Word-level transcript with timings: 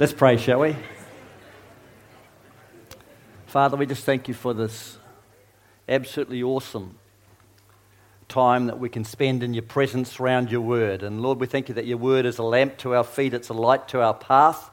Let's 0.00 0.14
pray, 0.14 0.38
shall 0.38 0.60
we? 0.60 0.76
Father, 3.44 3.76
we 3.76 3.84
just 3.84 4.06
thank 4.06 4.28
you 4.28 4.32
for 4.32 4.54
this 4.54 4.96
absolutely 5.86 6.42
awesome 6.42 6.98
time 8.26 8.68
that 8.68 8.78
we 8.78 8.88
can 8.88 9.04
spend 9.04 9.42
in 9.42 9.52
your 9.52 9.62
presence 9.62 10.18
around 10.18 10.50
your 10.50 10.62
word. 10.62 11.02
And 11.02 11.20
Lord, 11.20 11.38
we 11.38 11.46
thank 11.46 11.68
you 11.68 11.74
that 11.74 11.84
your 11.84 11.98
word 11.98 12.24
is 12.24 12.38
a 12.38 12.42
lamp 12.42 12.78
to 12.78 12.94
our 12.94 13.04
feet, 13.04 13.34
it's 13.34 13.50
a 13.50 13.52
light 13.52 13.88
to 13.88 14.00
our 14.00 14.14
path. 14.14 14.70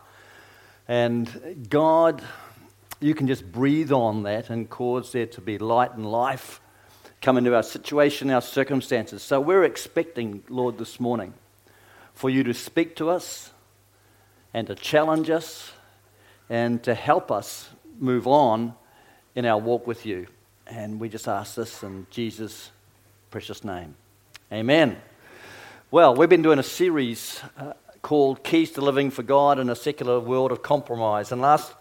And 0.88 1.68
God, 1.70 2.24
you 3.02 3.14
can 3.14 3.28
just 3.28 3.52
breathe 3.52 3.92
on 3.92 4.24
that 4.24 4.50
and 4.50 4.70
cause 4.70 5.12
there 5.12 5.26
to 5.26 5.42
be 5.42 5.58
light 5.58 5.94
and 5.94 6.10
life 6.10 6.62
come 7.22 7.38
into 7.38 7.54
our 7.54 7.64
situation, 7.64 8.32
our 8.32 8.42
circumstances. 8.42 9.24
So 9.24 9.42
we're 9.42 9.66
expecting, 9.66 10.44
Lord, 10.48 10.78
this 10.78 11.02
morning 11.02 11.34
for 12.14 12.30
you 12.30 12.46
to 12.46 12.54
speak 12.54 12.96
to 12.96 13.10
us 13.10 13.52
and 14.54 14.68
to 14.68 14.76
challenge 14.76 15.30
us 15.30 15.72
and 16.50 16.82
to 16.84 16.94
help 16.94 17.32
us 17.32 17.70
move 18.00 18.28
on 18.28 18.74
in 19.36 19.46
our 19.46 19.60
walk 19.60 19.86
with 19.86 20.06
you. 20.06 20.28
And 20.66 21.00
we 21.00 21.10
just 21.10 21.28
ask 21.28 21.56
this 21.56 21.84
in 21.84 22.08
Jesus' 22.10 22.72
precious 23.30 23.64
name. 23.64 23.96
Amen. 24.52 24.98
Well, 25.92 26.16
we've 26.16 26.30
been 26.30 26.42
doing 26.42 26.60
a 26.60 26.64
series 26.64 27.42
uh, 27.58 27.74
called 28.02 28.44
Keys 28.44 28.72
to 28.72 28.82
Living 28.82 29.12
for 29.12 29.24
God 29.24 29.60
in 29.60 29.70
a 29.70 29.76
Secular 29.76 30.20
World 30.20 30.52
of 30.52 30.62
Compromise. 30.62 31.32
And 31.32 31.42
last, 31.42 31.74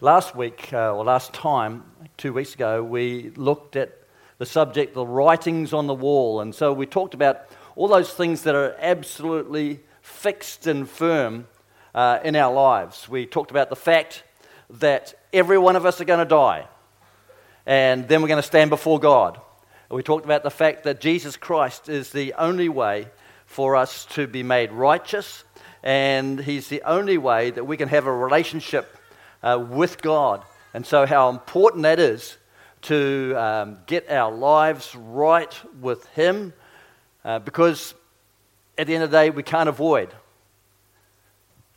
last 0.00 0.34
week, 0.34 0.70
uh, 0.72 0.94
or 0.94 1.04
last 1.04 1.32
time, 1.32 1.84
two 2.16 2.32
weeks 2.32 2.54
ago, 2.54 2.82
we 2.82 3.30
looked 3.36 3.76
at 3.76 3.96
the 4.38 4.46
subject, 4.46 4.94
the 4.94 5.06
writings 5.06 5.72
on 5.72 5.86
the 5.86 5.94
wall. 5.94 6.40
And 6.40 6.54
so 6.54 6.72
we 6.72 6.86
talked 6.86 7.14
about 7.14 7.42
all 7.76 7.88
those 7.88 8.12
things 8.12 8.42
that 8.42 8.54
are 8.54 8.74
absolutely 8.78 9.80
fixed 10.02 10.66
and 10.66 10.88
firm 10.88 11.46
uh, 11.94 12.18
in 12.24 12.36
our 12.36 12.52
lives. 12.52 13.08
We 13.08 13.26
talked 13.26 13.50
about 13.50 13.70
the 13.70 13.76
fact 13.76 14.22
that 14.70 15.14
every 15.32 15.58
one 15.58 15.76
of 15.76 15.86
us 15.86 16.00
are 16.00 16.04
going 16.04 16.20
to 16.20 16.28
die, 16.28 16.66
and 17.66 18.08
then 18.08 18.22
we're 18.22 18.28
going 18.28 18.42
to 18.42 18.46
stand 18.46 18.70
before 18.70 18.98
God. 18.98 19.40
We 19.90 20.02
talked 20.02 20.24
about 20.24 20.42
the 20.42 20.50
fact 20.50 20.84
that 20.84 21.00
Jesus 21.00 21.36
Christ 21.36 21.88
is 21.88 22.12
the 22.12 22.34
only 22.34 22.68
way 22.68 23.08
for 23.46 23.74
us 23.74 24.04
to 24.06 24.26
be 24.26 24.42
made 24.42 24.70
righteous, 24.70 25.44
and 25.82 26.38
He's 26.38 26.68
the 26.68 26.82
only 26.82 27.18
way 27.18 27.50
that 27.50 27.64
we 27.64 27.76
can 27.76 27.88
have 27.88 28.06
a 28.06 28.12
relationship 28.12 28.96
uh, 29.42 29.64
with 29.68 30.00
God. 30.00 30.44
And 30.72 30.86
so, 30.86 31.06
how 31.06 31.30
important 31.30 31.82
that 31.82 31.98
is 31.98 32.36
to 32.82 33.34
um, 33.36 33.78
get 33.86 34.08
our 34.08 34.30
lives 34.30 34.94
right 34.94 35.52
with 35.80 36.06
Him, 36.08 36.52
uh, 37.24 37.40
because 37.40 37.94
at 38.78 38.86
the 38.86 38.94
end 38.94 39.02
of 39.02 39.10
the 39.10 39.16
day, 39.16 39.30
we 39.30 39.42
can't 39.42 39.68
avoid 39.68 40.14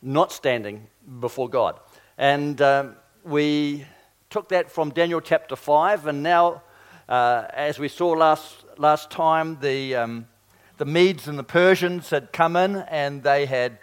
not 0.04 0.30
standing 0.30 0.86
before 1.18 1.48
God. 1.48 1.80
And 2.18 2.60
um, 2.60 2.96
we 3.24 3.86
took 4.28 4.50
that 4.50 4.70
from 4.70 4.90
Daniel 4.90 5.20
chapter 5.20 5.56
5, 5.56 6.06
and 6.06 6.22
now, 6.22 6.62
uh, 7.08 7.46
as 7.52 7.78
we 7.78 7.88
saw 7.88 8.10
last, 8.10 8.64
last 8.76 9.10
time, 9.10 9.58
the, 9.60 9.96
um, 9.96 10.28
the 10.76 10.84
Medes 10.84 11.26
and 11.26 11.38
the 11.38 11.44
Persians 11.44 12.10
had 12.10 12.32
come 12.32 12.54
in 12.54 12.76
and 12.76 13.22
they 13.22 13.46
had 13.46 13.78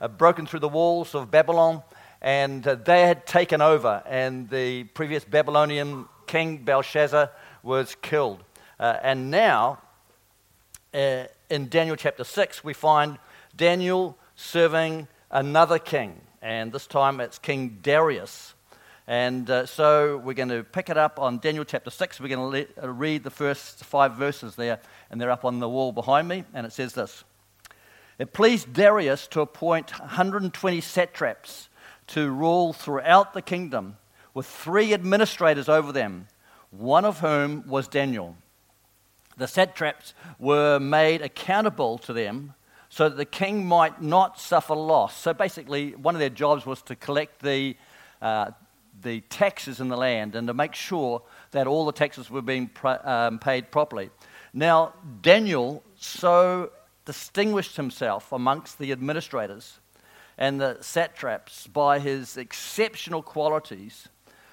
uh, 0.00 0.08
broken 0.08 0.46
through 0.46 0.60
the 0.60 0.68
walls 0.68 1.14
of 1.14 1.30
Babylon 1.30 1.82
and 2.20 2.66
uh, 2.66 2.74
they 2.74 3.02
had 3.02 3.26
taken 3.26 3.60
over, 3.60 4.02
and 4.06 4.48
the 4.48 4.84
previous 4.84 5.24
Babylonian 5.24 6.06
king 6.26 6.58
Belshazzar 6.58 7.30
was 7.62 7.94
killed. 8.02 8.42
Uh, 8.80 8.96
and 9.02 9.30
now, 9.30 9.78
uh, 10.92 11.24
in 11.50 11.68
Daniel 11.68 11.96
chapter 11.96 12.24
6, 12.24 12.64
we 12.64 12.72
find 12.72 13.18
Daniel 13.54 14.18
serving 14.34 15.08
another 15.36 15.78
king, 15.78 16.18
and 16.40 16.72
this 16.72 16.86
time 16.86 17.20
it's 17.20 17.38
King 17.38 17.78
Darius. 17.82 18.54
And 19.06 19.48
uh, 19.50 19.66
so 19.66 20.16
we're 20.16 20.32
going 20.32 20.48
to 20.48 20.64
pick 20.64 20.88
it 20.88 20.96
up 20.96 21.20
on 21.20 21.38
Daniel 21.38 21.62
chapter 21.62 21.90
6. 21.90 22.18
We're 22.20 22.28
going 22.34 22.66
to 22.66 22.82
le- 22.82 22.88
uh, 22.88 22.90
read 22.90 23.22
the 23.22 23.30
first 23.30 23.84
five 23.84 24.14
verses 24.14 24.56
there, 24.56 24.80
and 25.10 25.20
they're 25.20 25.30
up 25.30 25.44
on 25.44 25.60
the 25.60 25.68
wall 25.68 25.92
behind 25.92 26.26
me. 26.26 26.44
And 26.54 26.66
it 26.66 26.72
says 26.72 26.94
this 26.94 27.22
It 28.18 28.32
pleased 28.32 28.72
Darius 28.72 29.26
to 29.28 29.42
appoint 29.42 30.00
120 30.00 30.80
satraps 30.80 31.68
to 32.08 32.30
rule 32.30 32.72
throughout 32.72 33.34
the 33.34 33.42
kingdom, 33.42 33.98
with 34.32 34.46
three 34.46 34.94
administrators 34.94 35.68
over 35.68 35.92
them, 35.92 36.28
one 36.70 37.04
of 37.04 37.20
whom 37.20 37.68
was 37.68 37.88
Daniel. 37.88 38.36
The 39.36 39.46
satraps 39.46 40.14
were 40.38 40.78
made 40.78 41.20
accountable 41.20 41.98
to 41.98 42.14
them 42.14 42.54
so 42.96 43.10
that 43.10 43.16
the 43.16 43.26
king 43.26 43.66
might 43.66 44.00
not 44.00 44.40
suffer 44.40 44.74
loss. 44.74 45.14
So 45.14 45.34
basically, 45.34 45.94
one 45.96 46.14
of 46.14 46.18
their 46.18 46.30
jobs 46.30 46.64
was 46.64 46.80
to 46.84 46.96
collect 46.96 47.42
the, 47.42 47.76
uh, 48.22 48.52
the 49.02 49.20
taxes 49.20 49.80
in 49.80 49.88
the 49.88 49.98
land 49.98 50.34
and 50.34 50.48
to 50.48 50.54
make 50.54 50.74
sure 50.74 51.20
that 51.50 51.66
all 51.66 51.84
the 51.84 51.92
taxes 51.92 52.30
were 52.30 52.40
being 52.40 52.70
um, 52.82 53.38
paid 53.38 53.70
properly. 53.70 54.08
Now, 54.54 54.94
Daniel 55.20 55.84
so 55.96 56.70
distinguished 57.04 57.76
himself 57.76 58.32
amongst 58.32 58.78
the 58.78 58.92
administrators 58.92 59.78
and 60.38 60.58
the 60.58 60.78
satraps 60.80 61.66
by 61.66 61.98
his 61.98 62.38
exceptional 62.38 63.20
qualities 63.20 64.08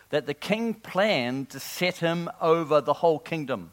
that 0.10 0.25
the 0.25 0.34
king 0.34 0.74
planned 0.74 1.50
to 1.52 1.62
set 1.62 2.00
him 2.00 2.30
over 2.42 2.81
the 2.81 2.96
whole 2.96 3.20
kingdom. 3.20 3.72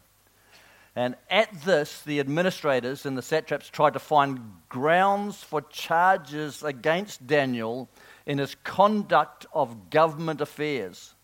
And 0.97 1.15
at 1.31 1.63
this, 1.63 2.03
the 2.03 2.19
administrators 2.19 3.07
and 3.07 3.17
the 3.17 3.23
satraps 3.23 3.69
tried 3.69 3.93
to 3.93 4.01
find 4.01 4.41
grounds 4.69 5.43
for 5.43 5.63
charges 5.63 6.63
against 6.63 7.27
Daniel 7.27 7.89
in 8.27 8.39
his 8.39 8.57
conduct 8.65 9.47
of 9.53 9.91
government 9.91 10.41
affairs. 10.41 11.15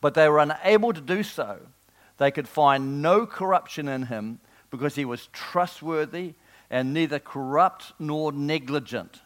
But 0.00 0.14
they 0.14 0.28
were 0.28 0.40
unable 0.40 0.92
to 0.92 1.00
do 1.00 1.22
so. 1.22 1.60
They 2.18 2.30
could 2.30 2.48
find 2.48 3.00
no 3.00 3.26
corruption 3.26 3.88
in 3.88 4.04
him 4.04 4.40
because 4.70 4.96
he 4.96 5.04
was 5.04 5.28
trustworthy 5.32 6.34
and 6.68 6.92
neither 6.92 7.18
corrupt 7.18 7.92
nor 7.98 8.32
negligent. 8.32 9.20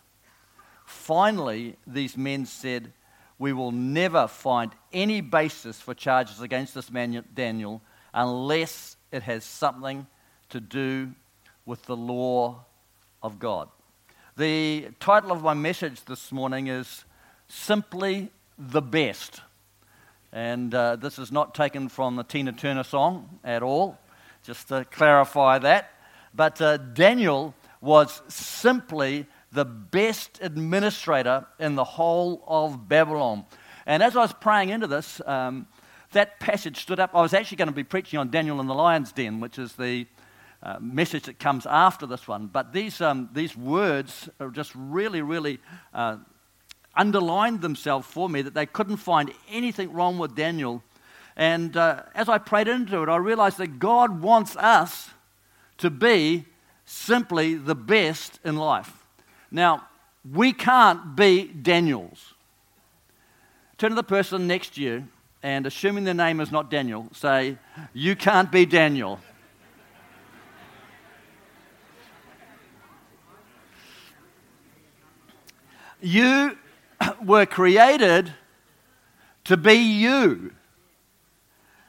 Finally, 0.84 1.76
these 1.86 2.16
men 2.16 2.44
said, 2.44 2.92
We 3.38 3.52
will 3.52 3.72
never 3.72 4.28
find 4.28 4.72
any 4.92 5.20
basis 5.20 5.80
for 5.80 5.94
charges 5.94 6.40
against 6.40 6.74
this 6.74 6.90
man 6.90 7.24
Daniel 7.34 7.80
unless 8.12 8.96
it 9.12 9.22
has 9.24 9.44
something 9.44 10.06
to 10.50 10.60
do 10.60 11.12
with 11.66 11.84
the 11.84 11.96
law 11.96 12.64
of 13.22 13.38
God. 13.38 13.68
The 14.36 14.88
title 15.00 15.32
of 15.32 15.42
my 15.42 15.54
message 15.54 16.04
this 16.04 16.32
morning 16.32 16.68
is 16.68 17.04
Simply 17.48 18.30
the 18.58 18.80
Best. 18.80 19.40
And 20.32 20.74
uh, 20.74 20.96
this 20.96 21.18
is 21.18 21.32
not 21.32 21.54
taken 21.54 21.88
from 21.88 22.16
the 22.16 22.22
Tina 22.22 22.52
Turner 22.52 22.84
song 22.84 23.40
at 23.42 23.62
all, 23.62 23.98
just 24.44 24.68
to 24.68 24.84
clarify 24.84 25.58
that. 25.58 25.90
But 26.32 26.60
uh, 26.60 26.76
Daniel 26.76 27.54
was 27.80 28.22
simply 28.28 29.26
the 29.52 29.64
best 29.64 30.38
administrator 30.40 31.46
in 31.58 31.74
the 31.74 31.84
whole 31.84 32.44
of 32.46 32.88
Babylon. 32.88 33.44
And 33.86 34.02
as 34.02 34.16
I 34.16 34.20
was 34.20 34.32
praying 34.32 34.68
into 34.68 34.86
this, 34.86 35.20
um, 35.26 35.66
that 36.12 36.40
passage 36.40 36.80
stood 36.82 37.00
up. 37.00 37.14
I 37.14 37.20
was 37.20 37.34
actually 37.34 37.56
going 37.56 37.68
to 37.68 37.74
be 37.74 37.84
preaching 37.84 38.18
on 38.18 38.30
Daniel 38.30 38.60
in 38.60 38.66
the 38.66 38.74
lion's 38.74 39.12
den, 39.12 39.40
which 39.40 39.58
is 39.58 39.74
the 39.74 40.06
uh, 40.62 40.76
message 40.80 41.24
that 41.24 41.38
comes 41.38 41.66
after 41.66 42.06
this 42.06 42.26
one. 42.26 42.46
But 42.46 42.72
these, 42.72 43.00
um, 43.00 43.28
these 43.32 43.56
words 43.56 44.28
are 44.40 44.50
just 44.50 44.72
really, 44.74 45.22
really 45.22 45.58
uh, 45.94 46.18
underlined 46.94 47.62
themselves 47.62 48.06
for 48.06 48.28
me 48.28 48.42
that 48.42 48.54
they 48.54 48.66
couldn't 48.66 48.96
find 48.96 49.32
anything 49.50 49.92
wrong 49.92 50.18
with 50.18 50.34
Daniel. 50.34 50.82
And 51.36 51.76
uh, 51.76 52.02
as 52.14 52.28
I 52.28 52.38
prayed 52.38 52.68
into 52.68 53.02
it, 53.02 53.08
I 53.08 53.16
realized 53.16 53.58
that 53.58 53.78
God 53.78 54.20
wants 54.20 54.56
us 54.56 55.10
to 55.78 55.90
be 55.90 56.44
simply 56.84 57.54
the 57.54 57.74
best 57.74 58.40
in 58.44 58.56
life. 58.56 58.92
Now, 59.50 59.86
we 60.30 60.52
can't 60.52 61.16
be 61.16 61.44
Daniels. 61.44 62.34
Turn 63.78 63.90
to 63.90 63.96
the 63.96 64.02
person 64.02 64.46
next 64.46 64.74
to 64.74 64.82
you 64.82 65.08
and 65.42 65.66
assuming 65.66 66.04
their 66.04 66.14
name 66.14 66.40
is 66.40 66.52
not 66.52 66.70
Daniel, 66.70 67.08
say, 67.12 67.58
You 67.92 68.16
can't 68.16 68.50
be 68.50 68.66
Daniel. 68.66 69.20
you 76.02 76.56
were 77.24 77.46
created 77.46 78.32
to 79.44 79.56
be 79.56 79.74
you. 79.74 80.52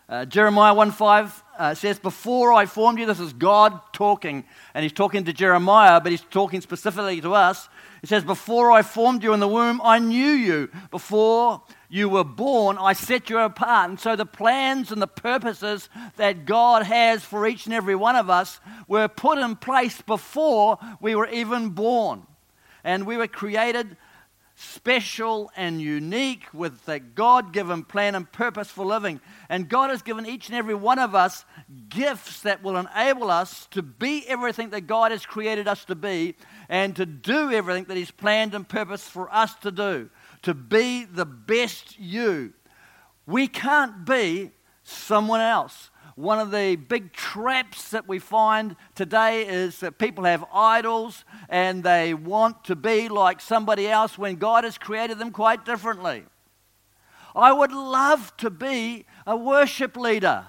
Uh, 0.10 0.26
Jeremiah 0.26 0.74
1 0.74 0.92
5 0.92 1.44
uh, 1.58 1.74
says, 1.74 1.98
Before 2.00 2.52
I 2.52 2.66
formed 2.66 3.00
you, 3.00 3.06
this 3.06 3.20
is 3.20 3.32
God 3.34 3.80
talking, 3.94 4.44
and 4.74 4.84
he's 4.84 4.92
talking 4.92 5.24
to 5.26 5.34
Jeremiah, 5.34 6.02
but 6.02 6.12
he's 6.12 6.22
talking 6.22 6.60
specifically 6.60 7.22
to 7.22 7.34
us. 7.34 7.70
He 8.02 8.08
says, 8.08 8.24
Before 8.24 8.72
I 8.72 8.82
formed 8.82 9.24
you 9.24 9.34
in 9.34 9.40
the 9.40 9.48
womb, 9.48 9.80
I 9.84 10.00
knew 10.00 10.32
you. 10.32 10.70
Before 10.90 11.62
you 11.92 12.08
were 12.08 12.24
born, 12.24 12.78
I 12.78 12.94
set 12.94 13.30
you 13.30 13.38
apart. 13.38 13.90
And 13.90 14.00
so 14.00 14.16
the 14.16 14.26
plans 14.26 14.94
and 14.94 15.02
the 15.02 15.08
purposes 15.08 15.90
that 16.16 16.46
God 16.46 16.84
has 16.84 17.22
for 17.22 17.46
each 17.46 17.66
and 17.66 17.76
every 17.76 17.96
one 17.96 18.16
of 18.16 18.30
us 18.30 18.62
were 18.88 19.10
put 19.10 19.38
in 19.38 19.58
place 19.58 20.02
before 20.02 20.80
we 21.02 21.16
were 21.16 21.28
even 21.28 21.72
born. 21.72 22.26
And 22.86 23.06
we 23.06 23.18
were 23.18 23.28
created 23.28 23.98
special 24.56 25.52
and 25.56 25.82
unique 25.82 26.44
with 26.54 26.86
the 26.86 27.00
God 27.00 27.52
given 27.52 27.84
plan 27.84 28.16
and 28.16 28.32
purpose 28.32 28.70
for 28.70 28.86
living. 28.86 29.20
And 29.50 29.68
God 29.68 29.90
has 29.90 30.02
given 30.02 30.26
each 30.26 30.48
and 30.48 30.58
every 30.58 30.76
one 30.76 31.00
of 31.00 31.14
us 31.14 31.44
gifts 31.90 32.42
that 32.42 32.64
will 32.64 32.78
enable 32.78 33.30
us 33.30 33.68
to 33.72 33.82
be 33.82 34.26
everything 34.28 34.70
that 34.70 34.82
God 34.82 35.12
has 35.12 35.26
created 35.26 35.68
us 35.68 35.84
to 35.86 35.96
be 35.96 36.36
and 36.70 36.96
to 36.96 37.06
do 37.06 37.52
everything 37.52 37.86
that 37.86 37.98
He's 37.98 38.12
planned 38.12 38.54
and 38.54 38.68
purposed 38.68 39.10
for 39.10 39.34
us 39.34 39.54
to 39.56 39.72
do, 39.72 40.10
to 40.44 40.54
be 40.54 41.06
the 41.06 41.26
best 41.26 42.00
you. 42.00 42.54
We 43.26 43.48
can't 43.48 44.06
be 44.06 44.52
someone 44.84 45.42
else. 45.42 45.90
One 46.16 46.40
of 46.40 46.52
the 46.52 46.76
big 46.76 47.14
traps 47.14 47.90
that 47.92 48.08
we 48.08 48.20
find 48.20 48.76
today 48.96 49.48
is 49.48 49.80
that 49.80 49.98
people 49.98 50.26
have 50.26 50.44
idols 50.54 51.24
and 51.50 51.84
they 51.84 52.14
want 52.14 52.66
to 52.66 52.76
be 52.76 53.08
like 53.08 53.40
somebody 53.40 53.88
else 53.88 54.18
when 54.18 54.36
God 54.36 54.64
has 54.64 54.78
created 54.78 55.20
them 55.20 55.32
quite 55.32 55.66
differently. 55.66 56.24
I 57.36 57.54
would 57.54 57.72
love 57.72 58.36
to 58.38 58.50
be 58.50 59.06
a 59.26 59.38
worship 59.38 59.96
leader, 59.96 60.46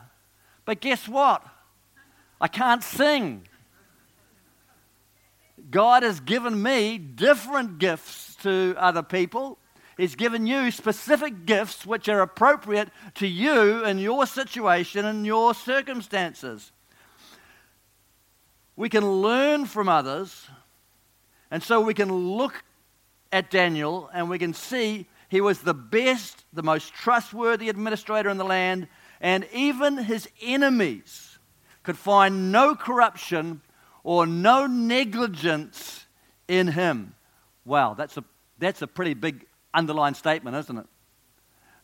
but 0.65 0.81
guess 0.81 1.09
what? 1.09 1.47
I 2.41 2.49
can't 2.49 2.83
sing. 2.83 3.47
God 5.71 6.03
has 6.03 6.19
given 6.19 6.61
me 6.61 6.99
different 6.99 7.79
gifts 7.79 8.35
to 8.43 8.75
other 8.77 9.03
people. 9.03 9.59
He's 10.03 10.17
given 10.17 10.49
you 10.49 10.73
specific 10.73 11.47
gifts 11.47 11.87
which 11.87 12.09
are 12.09 12.23
appropriate 12.23 12.89
to 13.15 13.27
you 13.29 13.85
and 13.85 14.01
your 14.01 14.27
situation 14.27 15.05
and 15.05 15.25
your 15.25 15.55
circumstances. 15.55 16.73
We 18.75 18.89
can 18.89 19.09
learn 19.23 19.65
from 19.65 19.89
others, 19.89 20.49
and 21.53 21.63
so 21.63 21.81
we 21.81 21.95
can 21.95 22.13
look 22.13 22.65
at 23.31 23.49
Daniel 23.49 24.11
and 24.13 24.29
we 24.29 24.41
can 24.41 24.55
see 24.55 25.07
he 25.29 25.41
was 25.41 25.61
the 25.61 25.73
best, 25.73 26.47
the 26.53 26.65
most 26.65 26.93
trustworthy 26.93 27.69
administrator 27.69 28.29
in 28.29 28.39
the 28.39 28.45
land, 28.45 28.89
and 29.21 29.47
even 29.53 29.99
his 29.99 30.29
enemies 30.43 31.39
could 31.85 31.97
find 31.97 32.51
no 32.51 32.75
corruption 32.75 33.61
or 34.03 34.27
no 34.27 34.67
negligence 34.67 36.07
in 36.49 36.67
him. 36.67 37.15
Wow, 37.65 37.95
that's 37.95 38.17
a, 38.17 38.25
that's 38.59 38.83
a 38.83 38.89
pretty 38.89 39.15
big 39.15 39.47
underlined 39.75 40.17
statement, 40.17 40.57
isn't 40.57 40.79
it? 40.79 40.87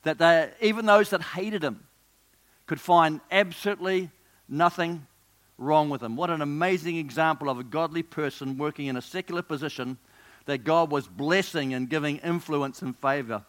That 0.03 0.19
they, 0.19 0.51
even 0.61 0.87
those 0.87 1.11
that 1.11 1.23
hated 1.23 1.63
him 1.63 1.85
could 2.67 2.81
find 2.81 3.21
absolutely 3.31 4.11
nothing 4.49 5.07
wrong 5.57 5.91
with 5.91 6.03
him. 6.03 6.17
What 6.17 6.31
an 6.31 6.41
amazing 6.41 6.97
example 6.97 7.49
of 7.51 7.59
a 7.59 7.65
godly 7.65 8.03
person 8.03 8.59
working 8.59 8.87
in 8.87 8.97
a 8.97 9.03
secular 9.03 9.43
position 9.43 9.99
that 10.47 10.65
God 10.65 10.91
was 10.91 11.07
blessing 11.07 11.75
and 11.75 11.91
giving 11.91 12.19
influence 12.19 12.81
and 12.81 12.97
favor. 12.97 13.45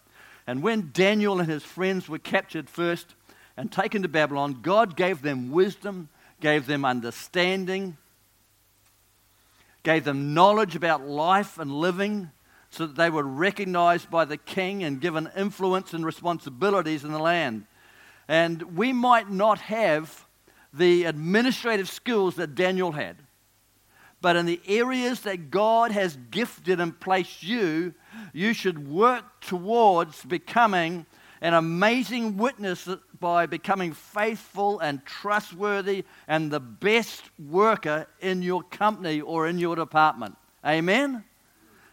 And 0.48 0.64
when 0.64 0.90
Daniel 0.92 1.40
and 1.40 1.50
his 1.50 1.64
friends 1.64 2.10
were 2.10 2.20
captured 2.20 2.70
first 2.70 3.14
and 3.56 3.72
taken 3.72 4.02
to 4.02 4.08
Babylon, 4.08 4.60
God 4.62 4.98
gave 4.98 5.22
them 5.22 5.52
wisdom, 5.52 6.10
gave 6.42 6.66
them 6.66 6.84
understanding, 6.84 7.98
gave 9.84 10.04
them 10.04 10.34
knowledge 10.34 10.76
about 10.76 11.08
life 11.08 11.60
and 11.60 11.72
living, 11.72 12.32
so 12.70 12.86
that 12.86 12.96
they 12.96 13.10
were 13.10 13.24
recognized 13.24 14.10
by 14.10 14.26
the 14.26 14.38
king 14.38 14.84
and 14.84 15.02
given 15.02 15.30
influence 15.36 15.94
and 15.94 16.06
responsibilities 16.06 17.04
in 17.04 17.12
the 17.12 17.20
land. 17.20 17.66
And 18.28 18.78
we 18.78 18.94
might 18.94 19.30
not 19.30 19.60
have 19.60 20.26
the 20.72 21.06
administrative 21.06 21.90
skills 21.90 22.36
that 22.36 22.54
Daniel 22.54 22.92
had, 22.92 23.18
but 24.22 24.36
in 24.36 24.46
the 24.46 24.62
areas 24.68 25.22
that 25.22 25.50
God 25.50 25.92
has 25.92 26.18
gifted 26.30 26.80
and 26.80 26.98
placed 27.00 27.42
you, 27.42 27.94
you 28.34 28.54
should 28.54 28.88
work 28.88 29.24
towards 29.42 30.24
becoming 30.26 31.06
an 31.42 31.54
amazing 31.54 32.38
witness 32.38 32.88
by 33.20 33.46
becoming 33.46 33.94
faithful 33.94 34.80
and 34.80 35.04
trustworthy 35.06 36.04
and 36.28 36.52
the 36.52 36.60
best 36.60 37.24
worker 37.40 38.08
in 38.20 38.42
your 38.42 38.62
company 38.64 39.22
or 39.22 39.48
in 39.48 39.58
your 39.58 39.76
department. 39.76 40.36
Amen? 40.66 41.24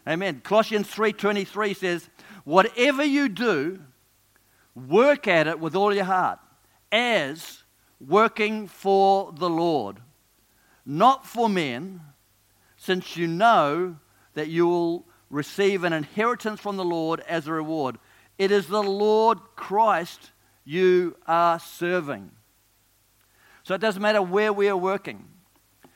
Amen. 0.07 0.39
Colossians 0.41 0.87
3:23 0.89 1.73
says, 1.73 2.09
"Whatever 2.45 3.03
you 3.03 3.27
do, 3.27 3.83
work 4.73 5.27
at 5.27 5.47
it 5.47 5.59
with 5.59 5.75
all 5.75 5.93
your 5.93 6.05
heart, 6.05 6.39
as 6.93 7.63
working 7.99 8.67
for 8.67 9.33
the 9.33 9.49
Lord, 9.49 10.01
not 10.85 11.25
for 11.25 11.49
men, 11.49 11.99
since 12.77 13.17
you 13.17 13.27
know 13.27 13.97
that 14.33 14.47
you 14.47 14.65
will 14.65 15.05
receive 15.29 15.83
an 15.83 15.91
inheritance 15.91 16.61
from 16.61 16.77
the 16.77 16.85
Lord 16.85 17.19
as 17.21 17.47
a 17.47 17.51
reward. 17.53 17.99
It 18.37 18.49
is 18.49 18.67
the 18.67 18.83
Lord 18.83 19.39
Christ 19.57 20.31
you 20.63 21.17
are 21.27 21.59
serving." 21.59 22.31
So 23.63 23.75
it 23.75 23.81
doesn't 23.81 24.01
matter 24.01 24.21
where 24.21 24.53
we 24.53 24.69
are 24.69 24.77
working, 24.77 25.27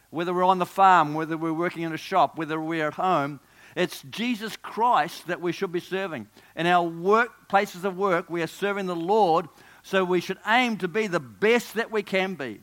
whether 0.10 0.34
we're 0.34 0.44
on 0.44 0.60
the 0.60 0.66
farm, 0.66 1.14
whether 1.14 1.38
we're 1.38 1.54
working 1.54 1.84
in 1.84 1.94
a 1.94 1.98
shop, 1.98 2.38
whether 2.38 2.60
we're 2.60 2.88
at 2.88 2.96
home, 2.96 3.40
it's 3.76 4.04
Jesus 4.04 4.56
Christ 4.58 5.28
that 5.28 5.42
we 5.42 5.52
should 5.52 5.72
be 5.72 5.80
serving. 5.80 6.28
In 6.56 6.68
our 6.68 6.84
work 6.84 7.48
places 7.48 7.86
of 7.86 7.98
work, 7.98 8.30
we 8.30 8.42
are 8.42 8.48
serving 8.48 8.86
the 8.86 8.96
Lord, 8.96 9.48
so 9.84 10.04
we 10.04 10.22
should 10.22 10.40
aim 10.46 10.78
to 10.78 10.88
be 10.88 11.08
the 11.08 11.20
best 11.20 11.76
that 11.76 11.92
we 11.92 12.04
can 12.04 12.36
be. 12.36 12.60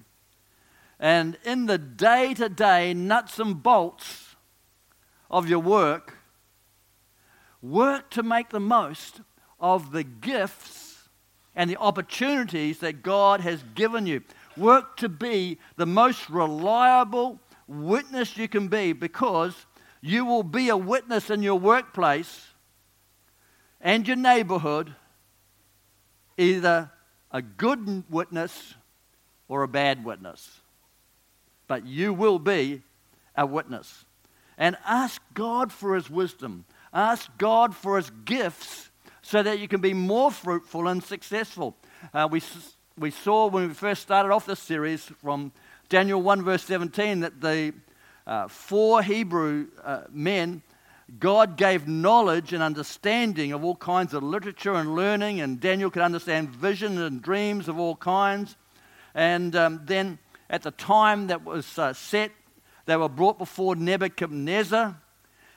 And 1.01 1.39
in 1.45 1.67
the 1.67 1.79
day 1.79 2.35
to 2.35 2.49
day 2.49 2.93
nuts 2.93 3.39
and 3.39 3.63
bolts 3.63 4.37
of 5.31 5.49
your 5.49 5.61
work, 5.61 6.17
work 7.63 8.11
to 8.11 8.23
make 8.23 8.51
the 8.51 8.61
most 8.61 9.21
of 9.61 9.93
the 9.93 10.05
gifts 10.05 11.09
and 11.55 11.69
the 11.69 11.77
opportunities 11.77 12.79
that 12.79 13.03
God 13.03 13.41
has 13.41 13.63
given 13.75 14.07
you. 14.07 14.23
Work 14.57 14.97
to 14.99 15.09
be 15.09 15.59
the 15.77 15.87
most 15.87 16.29
reliable 16.31 17.41
witness 17.67 18.37
you 18.37 18.49
can 18.49 18.69
be 18.69 18.93
because 18.93 19.67
you 20.01 20.25
will 20.25 20.43
be 20.43 20.69
a 20.69 20.77
witness 20.77 21.31
in 21.31 21.43
your 21.43 21.59
workplace 21.59 22.49
and 23.81 24.07
your 24.07 24.17
neighborhood, 24.17 24.95
either 26.37 26.91
a 27.31 27.43
good 27.43 28.05
witness 28.11 28.75
or 29.49 29.63
a 29.63 29.69
bad 29.69 30.05
witness. 30.05 30.61
But 31.67 31.87
you 31.87 32.13
will 32.15 32.39
be 32.39 32.83
a 33.37 33.47
witness. 33.47 34.05
And 34.57 34.77
ask 34.85 35.21
God 35.35 35.73
for 35.73 35.95
His 35.95 36.11
wisdom, 36.11 36.65
ask 36.93 37.31
God 37.39 37.75
for 37.75 37.97
His 37.97 38.11
gifts 38.25 38.91
so 39.23 39.43
that 39.43 39.59
you 39.59 39.69
can 39.69 39.81
be 39.81 39.95
more 39.95 40.31
fruitful 40.31 40.89
and 40.89 41.03
successful. 41.03 41.77
Uh, 42.15 42.29
we, 42.31 42.43
we 42.97 43.11
saw 43.11 43.47
when 43.47 43.69
we 43.69 43.75
first 43.75 44.03
started 44.03 44.33
off 44.33 44.47
this 44.47 44.59
series 44.59 45.05
from 45.21 45.53
Daniel 45.89 46.21
1, 46.23 46.43
verse 46.43 46.65
17, 46.65 47.21
that 47.21 47.41
the 47.41 47.75
uh, 48.29 48.47
four 48.47 49.03
Hebrew 49.03 49.69
uh, 49.83 50.03
men, 50.11 50.63
God 51.19 51.57
gave 51.57 51.89
knowledge 51.89 52.53
and 52.53 52.63
understanding 52.63 53.53
of 53.53 53.65
all 53.65 53.75
kinds 53.75 54.13
of 54.13 54.23
literature 54.23 54.75
and 54.75 54.95
learning, 54.95 55.41
and 55.41 55.59
Daniel 55.59 55.91
could 55.91 56.03
understand 56.03 56.51
vision 56.51 56.99
and 56.99 57.23
dreams 57.23 57.69
of 57.69 57.79
all 57.79 57.97
kinds. 57.97 58.57
And 59.15 59.57
um, 59.57 59.81
then 59.87 60.19
at 60.51 60.63
the 60.63 60.71
time 60.71 61.29
that 61.29 61.43
was 61.43 61.79
uh, 61.79 61.95
set, 61.95 62.31
they 62.85 62.97
were 62.97 63.09
brought 63.09 63.39
before 63.39 63.75
Nebuchadnezzar, 63.75 65.01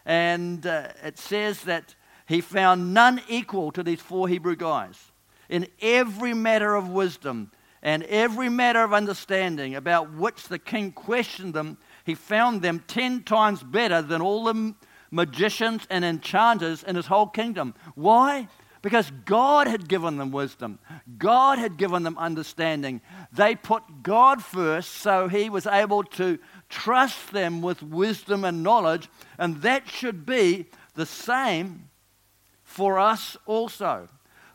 and 0.06 0.66
uh, 0.66 0.88
it 1.04 1.20
says 1.20 1.64
that 1.64 1.96
he 2.26 2.40
found 2.40 2.94
none 2.94 3.22
equal 3.28 3.74
to 3.74 3.84
these 3.84 4.00
four 4.00 4.30
Hebrew 4.30 4.56
guys 4.56 5.12
in 5.50 5.68
every 5.82 6.34
matter 6.34 6.74
of 6.76 6.88
wisdom 6.88 7.52
and 7.84 8.04
every 8.04 8.48
matter 8.48 8.84
of 8.84 8.94
understanding 8.94 9.76
about 9.76 10.14
which 10.14 10.48
the 10.48 10.60
king 10.60 10.94
questioned 10.94 11.54
them 11.54 11.78
he 12.06 12.16
found 12.16 12.62
them 12.62 12.84
ten 12.88 13.24
times 13.24 13.64
better 13.64 14.02
than 14.02 14.22
all 14.22 14.46
the 14.46 14.76
magicians 15.12 15.86
and 15.90 16.04
enchanters 16.06 16.84
in 16.84 16.96
his 16.96 17.08
whole 17.08 17.28
kingdom. 17.28 17.74
Why? 17.96 18.48
Because 18.82 19.12
God 19.26 19.68
had 19.68 19.88
given 19.88 20.18
them 20.18 20.32
wisdom. 20.32 20.80
God 21.20 21.60
had 21.60 21.78
given 21.78 22.02
them 22.02 22.18
understanding. 22.18 23.02
They 23.32 23.56
put 23.56 23.84
God 24.02 24.44
first, 24.44 24.94
so 24.94 25.28
he 25.28 25.50
was 25.50 25.68
able 25.68 26.04
to 26.04 26.40
trust 26.68 27.32
them 27.32 27.62
with 27.62 27.84
wisdom 27.84 28.44
and 28.44 28.64
knowledge. 28.64 29.08
And 29.38 29.62
that 29.62 29.88
should 29.88 30.26
be 30.26 30.66
the 30.96 31.06
same 31.06 31.90
for 32.64 32.98
us 32.98 33.38
also. 33.46 34.08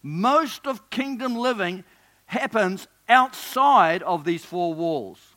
Most 0.03 0.67
of 0.67 0.91
kingdom 0.91 1.37
living 1.37 1.85
happens 2.27 2.89
outside 3.09 4.03
of 4.03 4.25
these 4.25 4.45
four 4.45 4.75
walls. 4.75 5.36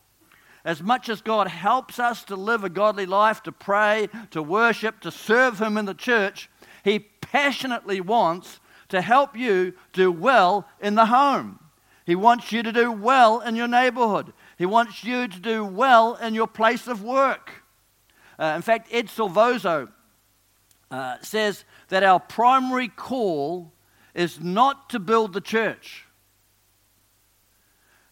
As 0.64 0.82
much 0.82 1.08
as 1.08 1.22
God 1.22 1.48
helps 1.48 1.98
us 1.98 2.22
to 2.24 2.36
live 2.36 2.64
a 2.64 2.68
godly 2.68 3.06
life, 3.06 3.42
to 3.44 3.52
pray, 3.52 4.08
to 4.30 4.42
worship, 4.42 5.00
to 5.00 5.10
serve 5.10 5.60
Him 5.60 5.78
in 5.78 5.86
the 5.86 5.94
church, 5.94 6.50
He 6.84 6.98
passionately 6.98 8.00
wants 8.00 8.60
to 8.88 9.00
help 9.00 9.36
you 9.36 9.74
do 9.92 10.12
well 10.12 10.68
in 10.80 10.96
the 10.96 11.06
home. 11.06 11.58
He 12.04 12.14
wants 12.14 12.52
you 12.52 12.62
to 12.62 12.72
do 12.72 12.90
well 12.90 13.40
in 13.40 13.56
your 13.56 13.68
neighborhood. 13.68 14.32
He 14.58 14.66
wants 14.66 15.04
you 15.04 15.28
to 15.28 15.38
do 15.38 15.64
well 15.64 16.16
in 16.16 16.34
your 16.34 16.48
place 16.48 16.86
of 16.86 17.02
work. 17.02 17.62
Uh, 18.38 18.54
in 18.56 18.62
fact, 18.62 18.88
Ed 18.90 19.06
Silvoso 19.06 19.90
uh, 20.90 21.16
says 21.22 21.64
that 21.88 22.02
our 22.02 22.18
primary 22.18 22.88
call 22.88 23.72
is 24.14 24.40
not 24.40 24.90
to 24.90 24.98
build 24.98 25.32
the 25.32 25.40
church, 25.40 26.06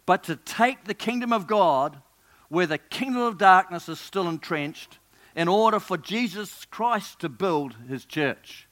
but 0.06 0.22
to 0.24 0.36
take 0.36 0.84
the 0.84 0.94
kingdom 0.94 1.32
of 1.32 1.46
God 1.46 2.00
where 2.48 2.66
the 2.66 2.78
kingdom 2.78 3.22
of 3.22 3.38
darkness 3.38 3.88
is 3.88 4.00
still 4.00 4.28
entrenched 4.28 4.98
in 5.36 5.48
order 5.48 5.78
for 5.78 5.96
Jesus 5.96 6.64
Christ 6.64 7.20
to 7.20 7.28
build 7.28 7.74
his 7.88 8.04
church. 8.04 8.68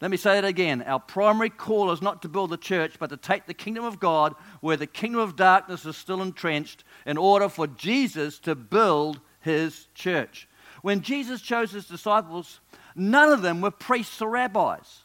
Let 0.00 0.10
me 0.10 0.16
say 0.16 0.38
it 0.38 0.44
again. 0.44 0.82
Our 0.82 0.98
primary 0.98 1.50
call 1.50 1.90
is 1.92 2.00
not 2.00 2.22
to 2.22 2.28
build 2.28 2.50
the 2.50 2.56
church, 2.56 2.94
but 2.98 3.10
to 3.10 3.18
take 3.18 3.46
the 3.46 3.54
kingdom 3.54 3.84
of 3.84 4.00
God 4.00 4.34
where 4.60 4.78
the 4.78 4.86
kingdom 4.86 5.20
of 5.20 5.36
darkness 5.36 5.84
is 5.84 5.96
still 5.96 6.22
entrenched 6.22 6.84
in 7.04 7.18
order 7.18 7.50
for 7.50 7.66
Jesus 7.66 8.38
to 8.40 8.54
build 8.54 9.20
his 9.40 9.88
church. 9.94 10.48
When 10.80 11.02
Jesus 11.02 11.42
chose 11.42 11.72
his 11.72 11.86
disciples, 11.86 12.60
none 12.94 13.28
of 13.28 13.42
them 13.42 13.60
were 13.60 13.70
priests 13.70 14.22
or 14.22 14.30
rabbis. 14.30 15.02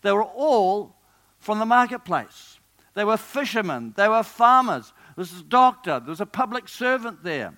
They 0.00 0.12
were 0.12 0.24
all 0.24 0.96
from 1.38 1.58
the 1.58 1.66
marketplace. 1.66 2.58
They 2.94 3.04
were 3.04 3.18
fishermen, 3.18 3.92
they 3.94 4.08
were 4.08 4.22
farmers. 4.22 4.94
There 5.16 5.22
was 5.22 5.40
a 5.40 5.44
doctor, 5.44 5.98
there 5.98 6.10
was 6.10 6.20
a 6.20 6.26
public 6.26 6.68
servant 6.68 7.24
there. 7.24 7.56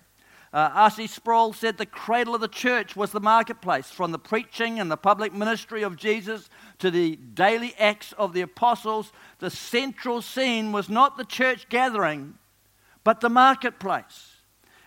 Uh, 0.53 0.71
R.C. 0.73 1.09
Sproul 1.09 1.53
said 1.53 1.77
the 1.77 1.85
cradle 1.85 2.35
of 2.35 2.41
the 2.41 2.49
church 2.49 2.97
was 2.97 3.12
the 3.12 3.21
marketplace, 3.21 3.91
from 3.91 4.12
the 4.12 4.19
preaching 4.19 4.81
and 4.81 4.91
the 4.91 4.97
public 4.97 5.35
ministry 5.35 5.83
of 5.83 5.97
Jesus 5.97 6.49
to 6.79 6.91
the 6.91 7.17
daily 7.17 7.75
acts 7.79 8.12
of 8.12 8.33
the 8.33 8.41
apostles. 8.41 9.12
The 9.41 9.50
central 9.50 10.23
scene 10.23 10.73
was 10.73 10.88
not 10.88 11.19
the 11.19 11.25
church 11.25 11.69
gathering, 11.69 12.38
but 13.05 13.21
the 13.21 13.29
marketplace. 13.29 14.37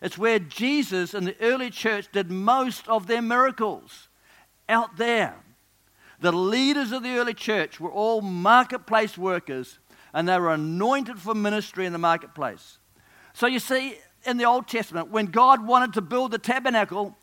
It's 0.02 0.18
where 0.18 0.40
Jesus 0.40 1.14
and 1.14 1.28
the 1.28 1.40
early 1.42 1.70
church 1.70 2.08
did 2.12 2.32
most 2.32 2.88
of 2.88 3.06
their 3.06 3.22
miracles, 3.22 4.10
out 4.68 4.98
there. 4.98 5.36
The 6.22 6.32
leaders 6.32 6.92
of 6.92 7.04
the 7.04 7.18
early 7.18 7.36
church 7.36 7.80
were 7.80 7.92
all 7.92 8.22
marketplace 8.22 9.16
workers, 9.18 9.78
and 10.14 10.28
they 10.28 10.38
were 10.40 10.54
anointed 10.54 11.20
for 11.20 11.34
ministry 11.34 11.86
in 11.86 11.94
the 11.94 12.00
marketplace. 12.00 12.78
So 13.34 13.48
you 13.48 13.60
see, 13.60 13.98
in 14.26 14.38
the 14.38 14.46
Old 14.46 14.68
Testament, 14.68 15.10
when 15.10 15.28
God 15.28 15.66
wanted 15.66 15.94
to 15.94 16.02
build 16.02 16.32
the 16.32 16.38
tabernacle, 16.38 17.18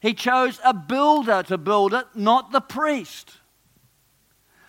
he 0.00 0.14
chose 0.14 0.60
a 0.64 0.74
builder 0.74 1.42
to 1.44 1.58
build 1.58 1.94
it, 1.94 2.06
not 2.14 2.52
the 2.52 2.60
priest. 2.60 3.32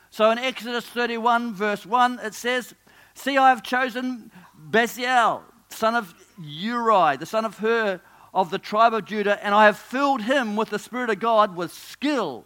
So 0.09 0.31
in 0.31 0.37
Exodus 0.37 0.85
31, 0.85 1.53
verse 1.53 1.85
1, 1.85 2.19
it 2.23 2.33
says, 2.33 2.73
See, 3.13 3.37
I 3.37 3.49
have 3.49 3.63
chosen 3.63 4.31
Bezalel, 4.69 5.41
son 5.69 5.95
of 5.95 6.13
Uri, 6.41 7.17
the 7.17 7.25
son 7.25 7.45
of 7.45 7.57
Hur 7.57 7.99
of 8.35 8.49
the 8.49 8.59
tribe 8.59 8.93
of 8.93 9.05
Judah, 9.05 9.43
and 9.43 9.55
I 9.55 9.65
have 9.65 9.77
filled 9.77 10.21
him 10.21 10.57
with 10.57 10.69
the 10.69 10.77
Spirit 10.77 11.09
of 11.09 11.19
God 11.19 11.55
with 11.55 11.71
skill, 11.71 12.43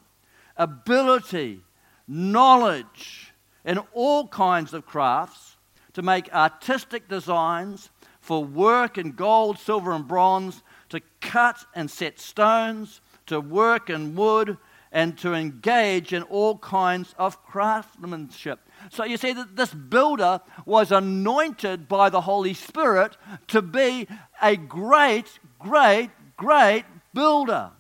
ability, 0.55 1.61
knowledge, 2.07 3.28
in 3.65 3.79
all 3.93 4.27
kinds 4.27 4.73
of 4.73 4.85
crafts 4.85 5.57
to 5.93 6.01
make 6.01 6.33
artistic 6.33 7.07
designs 7.07 7.89
for 8.21 8.43
work 8.43 8.97
in 8.97 9.11
gold, 9.11 9.57
silver, 9.57 9.91
and 9.91 10.07
bronze, 10.07 10.61
to 10.89 11.01
cut 11.21 11.65
and 11.75 11.89
set 11.89 12.19
stones, 12.19 13.01
to 13.25 13.39
work 13.39 13.89
in 13.89 14.15
wood, 14.15 14.57
and 14.91 15.17
to 15.19 15.33
engage 15.33 16.13
in 16.13 16.23
all 16.23 16.57
kinds 16.57 17.13
of 17.17 17.43
craftsmanship. 17.43 18.59
So 18.89 19.03
you 19.03 19.17
see 19.17 19.33
that 19.33 19.55
this 19.55 19.73
builder 19.73 20.41
was 20.65 20.91
anointed 20.91 21.87
by 21.87 22.09
the 22.09 22.21
Holy 22.21 22.53
Spirit 22.53 23.17
to 23.47 23.61
be 23.61 24.07
a 24.41 24.55
great, 24.55 25.39
great, 25.59 26.09
great 26.37 26.85
builder. 27.13 27.71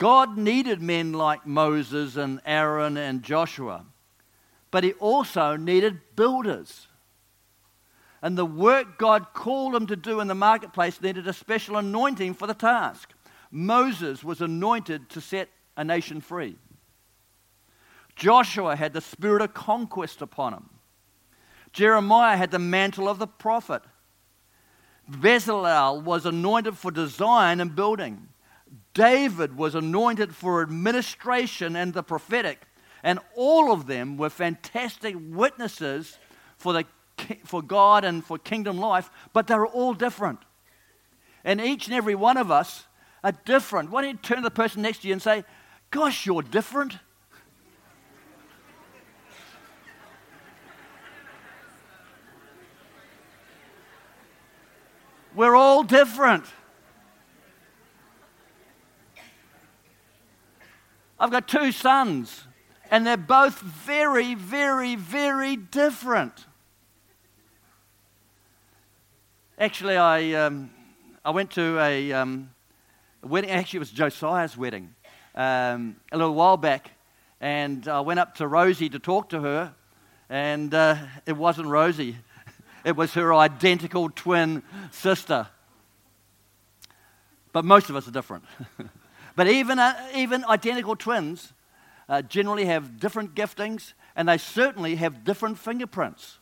God 0.00 0.36
needed 0.36 0.82
men 0.82 1.12
like 1.12 1.46
Moses 1.46 2.16
and 2.16 2.40
Aaron 2.44 2.96
and 2.96 3.22
Joshua 3.22 3.84
but 4.70 4.84
he 4.84 4.92
also 4.94 5.56
needed 5.56 6.00
builders. 6.16 6.86
And 8.22 8.36
the 8.36 8.46
work 8.46 8.98
God 8.98 9.32
called 9.32 9.74
him 9.74 9.86
to 9.86 9.96
do 9.96 10.20
in 10.20 10.28
the 10.28 10.34
marketplace 10.34 11.00
needed 11.00 11.26
a 11.26 11.32
special 11.32 11.76
anointing 11.76 12.34
for 12.34 12.46
the 12.46 12.54
task. 12.54 13.12
Moses 13.50 14.22
was 14.22 14.40
anointed 14.40 15.08
to 15.10 15.20
set 15.20 15.48
a 15.76 15.84
nation 15.84 16.20
free. 16.20 16.56
Joshua 18.14 18.76
had 18.76 18.92
the 18.92 19.00
spirit 19.00 19.42
of 19.42 19.54
conquest 19.54 20.20
upon 20.20 20.52
him. 20.52 20.68
Jeremiah 21.72 22.36
had 22.36 22.50
the 22.50 22.58
mantle 22.58 23.08
of 23.08 23.18
the 23.18 23.26
prophet. 23.26 23.82
Bezalel 25.10 26.04
was 26.04 26.26
anointed 26.26 26.76
for 26.76 26.90
design 26.90 27.60
and 27.60 27.74
building. 27.74 28.28
David 28.94 29.56
was 29.56 29.74
anointed 29.74 30.34
for 30.34 30.62
administration 30.62 31.76
and 31.76 31.94
the 31.94 32.02
prophetic. 32.02 32.62
And 33.02 33.18
all 33.34 33.72
of 33.72 33.86
them 33.86 34.16
were 34.16 34.30
fantastic 34.30 35.16
witnesses 35.18 36.18
for, 36.58 36.72
the, 36.72 36.84
for 37.44 37.62
God 37.62 38.04
and 38.04 38.24
for 38.24 38.38
kingdom 38.38 38.78
life, 38.78 39.10
but 39.32 39.46
they 39.46 39.54
were 39.54 39.66
all 39.66 39.94
different. 39.94 40.40
And 41.44 41.60
each 41.60 41.86
and 41.86 41.94
every 41.94 42.14
one 42.14 42.36
of 42.36 42.50
us 42.50 42.84
are 43.24 43.32
different. 43.32 43.90
Why 43.90 44.02
don't 44.02 44.10
you 44.10 44.16
turn 44.18 44.38
to 44.38 44.42
the 44.42 44.50
person 44.50 44.82
next 44.82 45.02
to 45.02 45.08
you 45.08 45.12
and 45.12 45.22
say, 45.22 45.44
Gosh, 45.90 46.24
you're 46.24 46.42
different? 46.42 46.98
We're 55.34 55.56
all 55.56 55.82
different. 55.82 56.44
I've 61.20 61.30
got 61.30 61.46
two 61.46 61.70
sons. 61.70 62.44
And 62.90 63.06
they're 63.06 63.18
both 63.18 63.60
very, 63.60 64.34
very, 64.34 64.96
very 64.96 65.54
different. 65.54 66.46
Actually, 69.58 69.96
I, 69.96 70.32
um, 70.32 70.70
I 71.24 71.30
went 71.30 71.50
to 71.52 71.78
a, 71.78 72.12
um, 72.14 72.50
a, 73.22 73.28
wedding, 73.28 73.50
actually, 73.50 73.76
it 73.76 73.80
was 73.80 73.90
Josiah's 73.90 74.56
wedding 74.56 74.94
um, 75.34 75.96
a 76.10 76.16
little 76.16 76.34
while 76.34 76.56
back. 76.56 76.90
And 77.40 77.86
I 77.86 78.00
went 78.00 78.18
up 78.18 78.36
to 78.36 78.48
Rosie 78.48 78.88
to 78.88 78.98
talk 78.98 79.28
to 79.28 79.40
her, 79.40 79.74
and 80.28 80.74
uh, 80.74 80.96
it 81.26 81.36
wasn't 81.36 81.68
Rosie, 81.68 82.16
it 82.84 82.96
was 82.96 83.14
her 83.14 83.32
identical 83.34 84.10
twin 84.10 84.62
sister. 84.90 85.46
But 87.52 87.64
most 87.64 87.88
of 87.88 87.96
us 87.96 88.08
are 88.08 88.12
different. 88.12 88.44
but 89.40 89.48
even, 89.48 89.78
uh, 89.78 89.94
even 90.14 90.44
identical 90.44 90.94
twins 90.94 91.54
uh, 92.10 92.20
generally 92.20 92.66
have 92.66 93.00
different 93.00 93.34
giftings 93.34 93.94
and 94.14 94.28
they 94.28 94.36
certainly 94.36 94.96
have 94.96 95.24
different 95.24 95.58
fingerprints. 95.58 96.36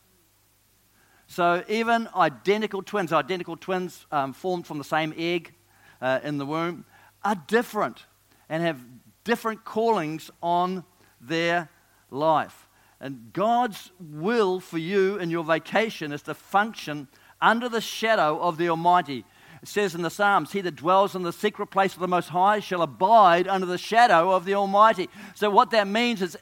So, 1.25 1.63
even 1.69 2.09
identical 2.13 2.83
twins, 2.83 3.13
identical 3.13 3.55
twins 3.55 4.05
um, 4.11 4.33
formed 4.33 4.67
from 4.67 4.79
the 4.79 4.83
same 4.83 5.13
egg 5.15 5.53
uh, 6.01 6.19
in 6.25 6.39
the 6.39 6.45
womb, 6.45 6.83
are 7.23 7.41
different 7.47 8.03
and 8.49 8.61
have 8.63 8.81
different 9.23 9.63
callings 9.63 10.29
on 10.43 10.83
their 11.21 11.69
life. 12.11 12.67
And 12.99 13.31
God's 13.31 13.91
will 13.97 14.59
for 14.59 14.77
you 14.77 15.19
in 15.19 15.29
your 15.29 15.45
vacation 15.45 16.11
is 16.11 16.23
to 16.23 16.33
function 16.33 17.07
under 17.41 17.69
the 17.69 17.79
shadow 17.79 18.37
of 18.41 18.57
the 18.57 18.67
Almighty. 18.67 19.23
It 19.61 19.67
says 19.67 19.93
in 19.93 20.01
the 20.01 20.09
Psalms, 20.09 20.51
He 20.51 20.61
that 20.61 20.75
dwells 20.75 21.15
in 21.15 21.23
the 21.23 21.33
secret 21.33 21.67
place 21.67 21.93
of 21.93 21.99
the 21.99 22.07
Most 22.07 22.29
High 22.29 22.59
shall 22.59 22.81
abide 22.81 23.47
under 23.47 23.65
the 23.65 23.77
shadow 23.77 24.31
of 24.31 24.45
the 24.45 24.53
Almighty. 24.53 25.09
So, 25.35 25.49
what 25.49 25.71
that 25.71 25.87
means 25.87 26.21
is 26.21 26.37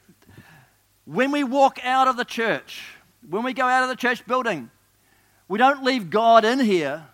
when 1.04 1.32
we 1.32 1.42
walk 1.42 1.78
out 1.82 2.06
of 2.06 2.16
the 2.16 2.24
church, 2.24 2.82
when 3.28 3.42
we 3.42 3.52
go 3.52 3.66
out 3.66 3.82
of 3.82 3.88
the 3.88 3.96
church 3.96 4.26
building, 4.26 4.70
we 5.48 5.58
don't 5.58 5.82
leave 5.82 6.10
God 6.10 6.44
in 6.44 6.60
here, 6.60 7.06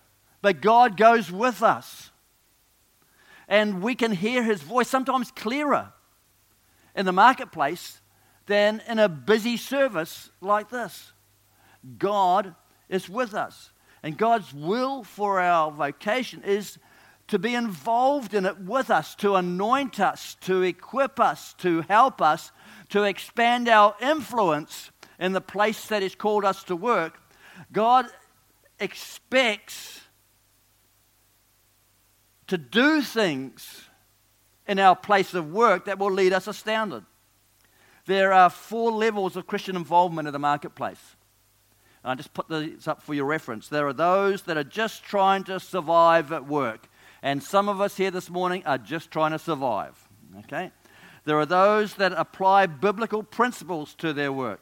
but 0.42 0.60
God 0.60 0.96
goes 0.96 1.30
with 1.30 1.62
us. 1.62 2.10
And 3.48 3.82
we 3.82 3.94
can 3.94 4.12
hear 4.12 4.42
His 4.42 4.62
voice 4.62 4.88
sometimes 4.88 5.30
clearer 5.30 5.92
in 6.94 7.06
the 7.06 7.12
marketplace 7.12 8.00
than 8.46 8.82
in 8.88 8.98
a 8.98 9.08
busy 9.08 9.56
service 9.56 10.30
like 10.40 10.70
this. 10.70 11.12
God 11.98 12.54
is 12.88 13.08
with 13.08 13.34
us. 13.34 13.70
And 14.04 14.18
God's 14.18 14.52
will 14.52 15.02
for 15.02 15.40
our 15.40 15.72
vocation 15.72 16.42
is 16.42 16.78
to 17.28 17.38
be 17.38 17.54
involved 17.54 18.34
in 18.34 18.44
it 18.44 18.60
with 18.60 18.90
us, 18.90 19.14
to 19.14 19.34
anoint 19.34 19.98
us, 19.98 20.36
to 20.42 20.60
equip 20.60 21.18
us, 21.18 21.54
to 21.54 21.80
help 21.88 22.20
us, 22.20 22.52
to 22.90 23.04
expand 23.04 23.66
our 23.66 23.96
influence 24.02 24.90
in 25.18 25.32
the 25.32 25.40
place 25.40 25.86
that 25.86 26.02
He's 26.02 26.14
called 26.14 26.44
us 26.44 26.64
to 26.64 26.76
work. 26.76 27.18
God 27.72 28.04
expects 28.78 30.02
to 32.48 32.58
do 32.58 33.00
things 33.00 33.88
in 34.68 34.78
our 34.78 34.94
place 34.94 35.32
of 35.32 35.50
work 35.50 35.86
that 35.86 35.98
will 35.98 36.12
lead 36.12 36.34
us 36.34 36.46
astounded. 36.46 37.04
There 38.04 38.34
are 38.34 38.50
four 38.50 38.92
levels 38.92 39.34
of 39.34 39.46
Christian 39.46 39.76
involvement 39.76 40.28
in 40.28 40.32
the 40.32 40.38
marketplace. 40.38 41.13
I 42.04 42.14
just 42.14 42.34
put 42.34 42.48
these 42.48 42.86
up 42.86 43.02
for 43.02 43.14
your 43.14 43.24
reference. 43.24 43.68
There 43.68 43.86
are 43.86 43.92
those 43.94 44.42
that 44.42 44.58
are 44.58 44.64
just 44.64 45.04
trying 45.04 45.44
to 45.44 45.58
survive 45.58 46.32
at 46.32 46.46
work. 46.46 46.88
And 47.22 47.42
some 47.42 47.68
of 47.68 47.80
us 47.80 47.96
here 47.96 48.10
this 48.10 48.28
morning 48.28 48.62
are 48.66 48.76
just 48.76 49.10
trying 49.10 49.32
to 49.32 49.38
survive. 49.38 49.96
Okay? 50.40 50.70
There 51.24 51.38
are 51.38 51.46
those 51.46 51.94
that 51.94 52.12
apply 52.12 52.66
biblical 52.66 53.22
principles 53.22 53.94
to 53.94 54.12
their 54.12 54.32
work. 54.32 54.60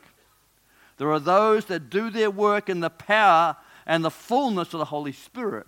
There 0.99 1.11
are 1.11 1.19
those 1.19 1.65
that 1.65 1.91
do 1.91 2.11
their 2.11 2.31
work 2.31 2.69
in 2.69 2.79
the 2.79 2.91
power 2.91 3.57
and 3.87 4.05
the 4.05 4.11
fullness 4.11 4.73
of 4.73 4.79
the 4.79 4.85
Holy 4.85 5.11
Spirit. 5.11 5.67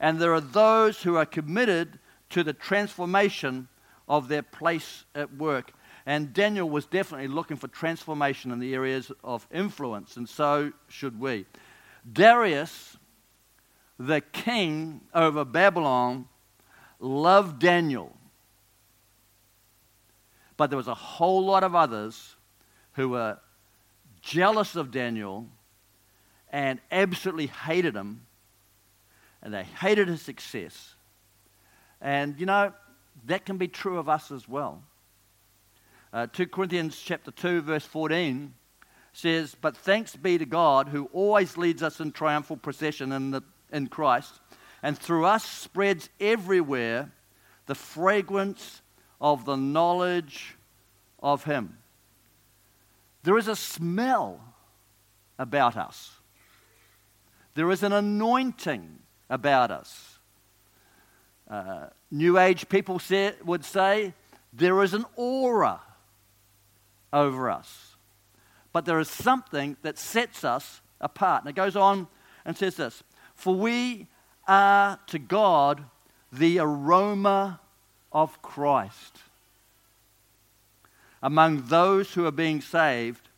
And 0.00 0.18
there 0.18 0.34
are 0.34 0.40
those 0.40 1.02
who 1.02 1.16
are 1.16 1.26
committed 1.26 2.00
to 2.30 2.42
the 2.42 2.52
transformation 2.52 3.68
of 4.08 4.26
their 4.26 4.42
place 4.42 5.04
at 5.14 5.34
work. 5.36 5.72
And 6.06 6.32
Daniel 6.32 6.70
was 6.70 6.86
definitely 6.86 7.26
looking 7.26 7.56
for 7.56 7.66
transformation 7.66 8.52
in 8.52 8.60
the 8.60 8.74
areas 8.74 9.10
of 9.24 9.46
influence, 9.52 10.16
and 10.16 10.28
so 10.28 10.72
should 10.86 11.18
we. 11.18 11.46
Darius, 12.10 12.96
the 13.98 14.20
king 14.20 15.00
over 15.12 15.44
Babylon, 15.44 16.26
loved 17.00 17.58
Daniel. 17.58 18.16
But 20.56 20.70
there 20.70 20.76
was 20.76 20.86
a 20.86 20.94
whole 20.94 21.44
lot 21.44 21.64
of 21.64 21.74
others 21.74 22.36
who 22.92 23.08
were 23.08 23.38
jealous 24.22 24.76
of 24.76 24.92
Daniel 24.92 25.48
and 26.50 26.80
absolutely 26.92 27.48
hated 27.48 27.96
him, 27.96 28.22
and 29.42 29.52
they 29.52 29.64
hated 29.64 30.06
his 30.06 30.22
success. 30.22 30.94
And 32.00 32.38
you 32.38 32.46
know, 32.46 32.72
that 33.24 33.44
can 33.44 33.56
be 33.56 33.66
true 33.66 33.98
of 33.98 34.08
us 34.08 34.30
as 34.30 34.48
well. 34.48 34.84
Uh, 36.16 36.26
2 36.28 36.46
Corinthians 36.46 36.98
chapter 36.98 37.30
2, 37.30 37.60
verse 37.60 37.84
14 37.84 38.54
says, 39.12 39.54
But 39.60 39.76
thanks 39.76 40.16
be 40.16 40.38
to 40.38 40.46
God 40.46 40.88
who 40.88 41.10
always 41.12 41.58
leads 41.58 41.82
us 41.82 42.00
in 42.00 42.10
triumphal 42.10 42.56
procession 42.56 43.12
in, 43.12 43.32
the, 43.32 43.42
in 43.70 43.88
Christ, 43.88 44.32
and 44.82 44.98
through 44.98 45.26
us 45.26 45.44
spreads 45.44 46.08
everywhere 46.18 47.12
the 47.66 47.74
fragrance 47.74 48.80
of 49.20 49.44
the 49.44 49.56
knowledge 49.56 50.56
of 51.22 51.44
Him. 51.44 51.76
There 53.22 53.36
is 53.36 53.48
a 53.48 53.54
smell 53.54 54.40
about 55.38 55.76
us. 55.76 56.12
There 57.52 57.70
is 57.70 57.82
an 57.82 57.92
anointing 57.92 59.00
about 59.28 59.70
us. 59.70 60.18
Uh, 61.46 61.88
New 62.10 62.38
Age 62.38 62.70
people 62.70 63.00
say, 63.00 63.34
would 63.44 63.66
say 63.66 64.14
there 64.54 64.82
is 64.82 64.94
an 64.94 65.04
aura 65.14 65.82
over 67.12 67.50
us. 67.50 67.96
But 68.72 68.84
there 68.84 68.98
is 68.98 69.08
something 69.08 69.76
that 69.82 69.98
sets 69.98 70.44
us 70.44 70.80
apart. 71.00 71.42
And 71.42 71.50
it 71.50 71.56
goes 71.56 71.76
on 71.76 72.08
and 72.44 72.56
says 72.56 72.76
this 72.76 73.02
For 73.34 73.54
we 73.54 74.06
are 74.46 74.98
to 75.08 75.18
God 75.18 75.84
the 76.32 76.58
aroma 76.58 77.60
of 78.12 78.40
Christ 78.42 79.18
among 81.22 81.66
those 81.66 82.12
who 82.12 82.26
are 82.26 82.32
being 82.32 82.60
saved 82.60 83.28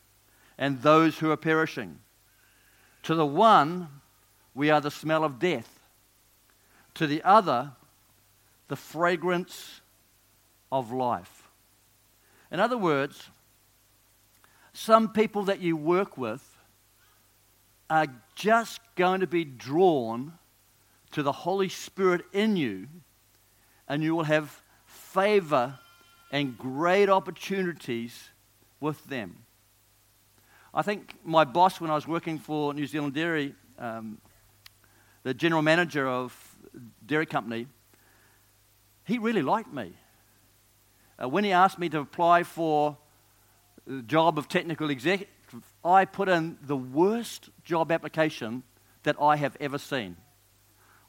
and 0.59 0.83
those 0.83 1.19
who 1.19 1.31
are 1.31 1.37
perishing. 1.37 1.99
To 3.05 3.15
the 3.15 3.27
one, 3.27 3.89
we 4.55 4.71
are 4.71 4.81
the 4.81 4.91
smell 4.91 5.25
of 5.25 5.39
death. 5.39 5.79
To 6.95 7.07
the 7.07 7.23
other, 7.23 7.73
the 8.67 8.77
fragrance 8.77 9.81
of 10.71 10.93
life. 10.93 11.49
In 12.51 12.61
other 12.61 12.77
words, 12.77 13.31
some 14.79 15.09
people 15.09 15.43
that 15.43 15.61
you 15.61 15.77
work 15.77 16.17
with 16.17 16.57
are 17.91 18.07
just 18.37 18.81
going 18.95 19.21
to 19.21 19.27
be 19.27 19.45
drawn 19.45 20.33
to 21.11 21.23
the 21.25 21.33
Holy 21.33 21.69
Spirit 21.69 22.23
in 22.33 22.57
you, 22.57 22.87
and 23.89 24.05
you 24.05 24.15
will 24.15 24.23
have 24.23 24.63
favor 24.87 25.77
and 26.31 26.57
great 26.57 27.09
opportunities 27.09 28.31
with 28.79 29.05
them. 29.07 29.39
I 30.73 30.83
think 30.83 31.15
my 31.25 31.45
boss, 31.45 31.81
when 31.81 31.91
I 31.91 31.97
was 31.97 32.07
working 32.07 32.39
for 32.39 32.73
New 32.73 32.87
Zealand 32.87 33.15
Dairy, 33.15 33.57
um, 33.81 34.19
the 35.25 35.35
general 35.35 35.63
manager 35.63 36.07
of 36.07 36.33
dairy 37.05 37.27
company, 37.27 37.67
he 39.05 39.19
really 39.19 39.43
liked 39.43 39.73
me. 39.73 39.95
Uh, 41.21 41.29
when 41.29 41.43
he 41.43 41.51
asked 41.51 41.81
me 41.81 41.89
to 41.89 41.99
apply 41.99 42.45
for 42.45 42.97
the 43.89 44.03
job 44.03 44.39
of 44.39 44.49
technical 44.49 44.91
executive, 44.91 45.33
I 45.83 46.05
put 46.05 46.29
in 46.29 46.59
the 46.61 46.77
worst 46.77 47.49
job 47.65 47.91
application 47.91 48.63
that 49.05 49.17
I 49.21 49.37
have 49.37 49.57
ever 49.61 49.79
seen. 49.79 50.17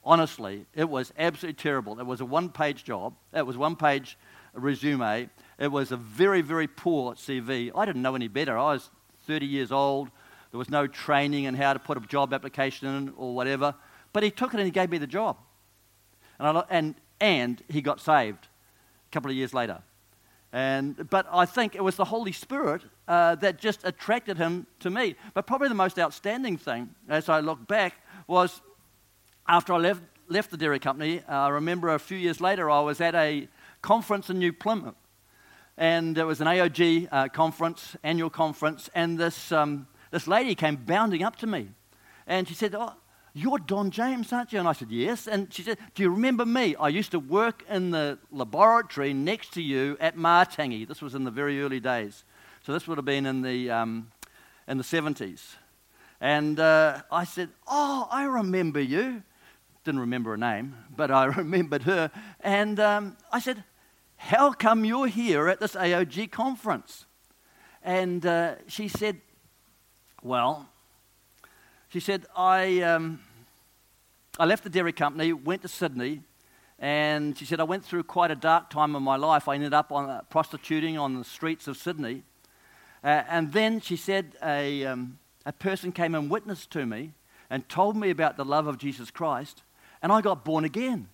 Honestly, 0.03 0.65
it 0.73 0.89
was 0.89 1.11
absolutely 1.19 1.61
terrible. 1.61 1.99
It 1.99 2.05
was 2.05 2.21
a 2.21 2.25
one 2.25 2.49
page 2.49 2.85
job, 2.85 3.15
it 3.33 3.45
was 3.45 3.57
one 3.57 3.75
page 3.75 4.17
resume. 4.53 5.29
It 5.59 5.67
was 5.67 5.91
a 5.91 5.97
very, 5.97 6.41
very 6.41 6.67
poor 6.67 7.13
CV. 7.15 7.71
I 7.75 7.85
didn't 7.85 8.01
know 8.01 8.15
any 8.15 8.27
better. 8.27 8.57
I 8.57 8.73
was 8.73 8.89
30 9.27 9.45
years 9.45 9.71
old. 9.71 10.09
There 10.51 10.57
was 10.57 10.69
no 10.69 10.87
training 10.87 11.43
in 11.43 11.53
how 11.53 11.73
to 11.73 11.79
put 11.79 11.97
a 11.97 12.01
job 12.01 12.33
application 12.33 12.87
in 12.87 13.13
or 13.17 13.35
whatever. 13.35 13.75
But 14.13 14.23
he 14.23 14.31
took 14.31 14.53
it 14.53 14.57
and 14.57 14.65
he 14.65 14.71
gave 14.71 14.89
me 14.89 14.97
the 14.97 15.05
job. 15.05 15.37
And, 16.39 16.57
I, 16.57 16.63
and, 16.69 16.95
and 17.19 17.61
he 17.67 17.81
got 17.81 17.99
saved 17.99 18.47
a 18.47 19.11
couple 19.11 19.29
of 19.29 19.37
years 19.37 19.53
later. 19.53 19.83
And, 20.51 21.07
but 21.09 21.27
I 21.31 21.45
think 21.45 21.75
it 21.75 21.83
was 21.83 21.95
the 21.95 22.05
Holy 22.05 22.31
Spirit 22.31 22.81
uh, 23.07 23.35
that 23.35 23.59
just 23.59 23.81
attracted 23.83 24.37
him 24.37 24.65
to 24.79 24.89
me. 24.89 25.15
But 25.33 25.45
probably 25.45 25.69
the 25.69 25.75
most 25.75 25.99
outstanding 25.99 26.57
thing, 26.57 26.89
as 27.07 27.29
I 27.29 27.39
look 27.39 27.67
back, 27.67 27.95
was 28.27 28.61
after 29.47 29.73
I 29.73 29.77
left, 29.77 30.01
left 30.27 30.49
the 30.49 30.57
dairy 30.57 30.79
company, 30.79 31.21
uh, 31.27 31.33
I 31.33 31.49
remember 31.49 31.89
a 31.89 31.99
few 31.99 32.17
years 32.17 32.41
later 32.41 32.69
I 32.69 32.79
was 32.79 32.99
at 32.99 33.13
a 33.13 33.47
conference 33.81 34.29
in 34.29 34.39
New 34.39 34.53
Plymouth. 34.53 34.95
And 35.77 36.17
it 36.17 36.25
was 36.25 36.41
an 36.41 36.47
AOG 36.47 37.07
uh, 37.11 37.29
conference, 37.29 37.95
annual 38.03 38.29
conference, 38.29 38.89
and 38.93 39.17
this, 39.17 39.51
um, 39.51 39.87
this 40.11 40.27
lady 40.27 40.53
came 40.55 40.75
bounding 40.75 41.23
up 41.23 41.37
to 41.37 41.47
me. 41.47 41.69
And 42.27 42.47
she 42.47 42.53
said, 42.53 42.75
Oh, 42.75 42.93
you're 43.33 43.59
Don 43.59 43.91
James, 43.91 44.33
aren't 44.33 44.51
you? 44.51 44.59
And 44.59 44.67
I 44.67 44.73
said, 44.73 44.91
Yes. 44.91 45.27
And 45.27 45.53
she 45.53 45.61
said, 45.61 45.77
Do 45.93 46.03
you 46.03 46.09
remember 46.09 46.45
me? 46.45 46.75
I 46.75 46.89
used 46.89 47.11
to 47.11 47.19
work 47.19 47.63
in 47.69 47.91
the 47.91 48.17
laboratory 48.31 49.13
next 49.13 49.53
to 49.53 49.61
you 49.61 49.97
at 49.99 50.15
Matangi. 50.17 50.87
This 50.87 51.01
was 51.01 51.15
in 51.15 51.23
the 51.23 51.31
very 51.31 51.61
early 51.61 51.79
days. 51.79 52.23
So 52.63 52.73
this 52.73 52.87
would 52.87 52.97
have 52.97 53.05
been 53.05 53.25
in 53.25 53.41
the, 53.41 53.69
um, 53.69 54.11
in 54.67 54.77
the 54.77 54.83
70s. 54.83 55.55
And 56.19 56.59
uh, 56.59 57.01
I 57.11 57.23
said, 57.23 57.49
Oh, 57.67 58.07
I 58.11 58.23
remember 58.23 58.81
you. 58.81 59.23
Didn't 59.83 60.01
remember 60.01 60.31
her 60.31 60.37
name, 60.37 60.75
but 60.95 61.11
I 61.11 61.25
remembered 61.37 61.83
her. 61.83 62.11
And 62.41 62.79
um, 62.79 63.17
I 63.31 63.39
said, 63.39 63.63
How 64.17 64.51
come 64.51 64.85
you're 64.85 65.07
here 65.07 65.47
at 65.47 65.59
this 65.59 65.75
AOG 65.75 66.31
conference? 66.31 67.05
And 67.83 68.25
uh, 68.25 68.55
she 68.67 68.87
said, 68.87 69.21
Well, 70.21 70.67
she 71.89 71.99
said, 71.99 72.25
I, 72.35 72.81
um, 72.81 73.19
I 74.37 74.45
left 74.45 74.63
the 74.63 74.69
dairy 74.69 74.93
company, 74.93 75.33
went 75.33 75.63
to 75.63 75.67
Sydney, 75.67 76.21
and 76.77 77.35
she 77.35 77.45
said, 77.45 77.59
I 77.59 77.63
went 77.63 77.83
through 77.83 78.03
quite 78.03 78.29
a 78.29 78.35
dark 78.35 78.69
time 78.69 78.95
in 78.95 79.01
my 79.01 79.15
life. 79.15 79.47
I 79.47 79.55
ended 79.55 79.73
up 79.73 79.91
on, 79.91 80.07
uh, 80.07 80.21
prostituting 80.29 80.99
on 80.99 81.17
the 81.17 81.23
streets 81.23 81.67
of 81.67 81.77
Sydney. 81.77 82.23
Uh, 83.03 83.23
and 83.27 83.51
then 83.53 83.81
she 83.81 83.95
said, 83.95 84.33
a, 84.43 84.85
um, 84.85 85.17
a 85.47 85.51
person 85.51 85.91
came 85.91 86.13
and 86.13 86.29
witnessed 86.29 86.69
to 86.71 86.85
me 86.85 87.13
and 87.49 87.67
told 87.67 87.97
me 87.97 88.11
about 88.11 88.37
the 88.37 88.45
love 88.45 88.67
of 88.67 88.77
Jesus 88.77 89.09
Christ, 89.09 89.63
and 90.03 90.11
I 90.11 90.21
got 90.21 90.45
born 90.45 90.65
again. 90.65 91.09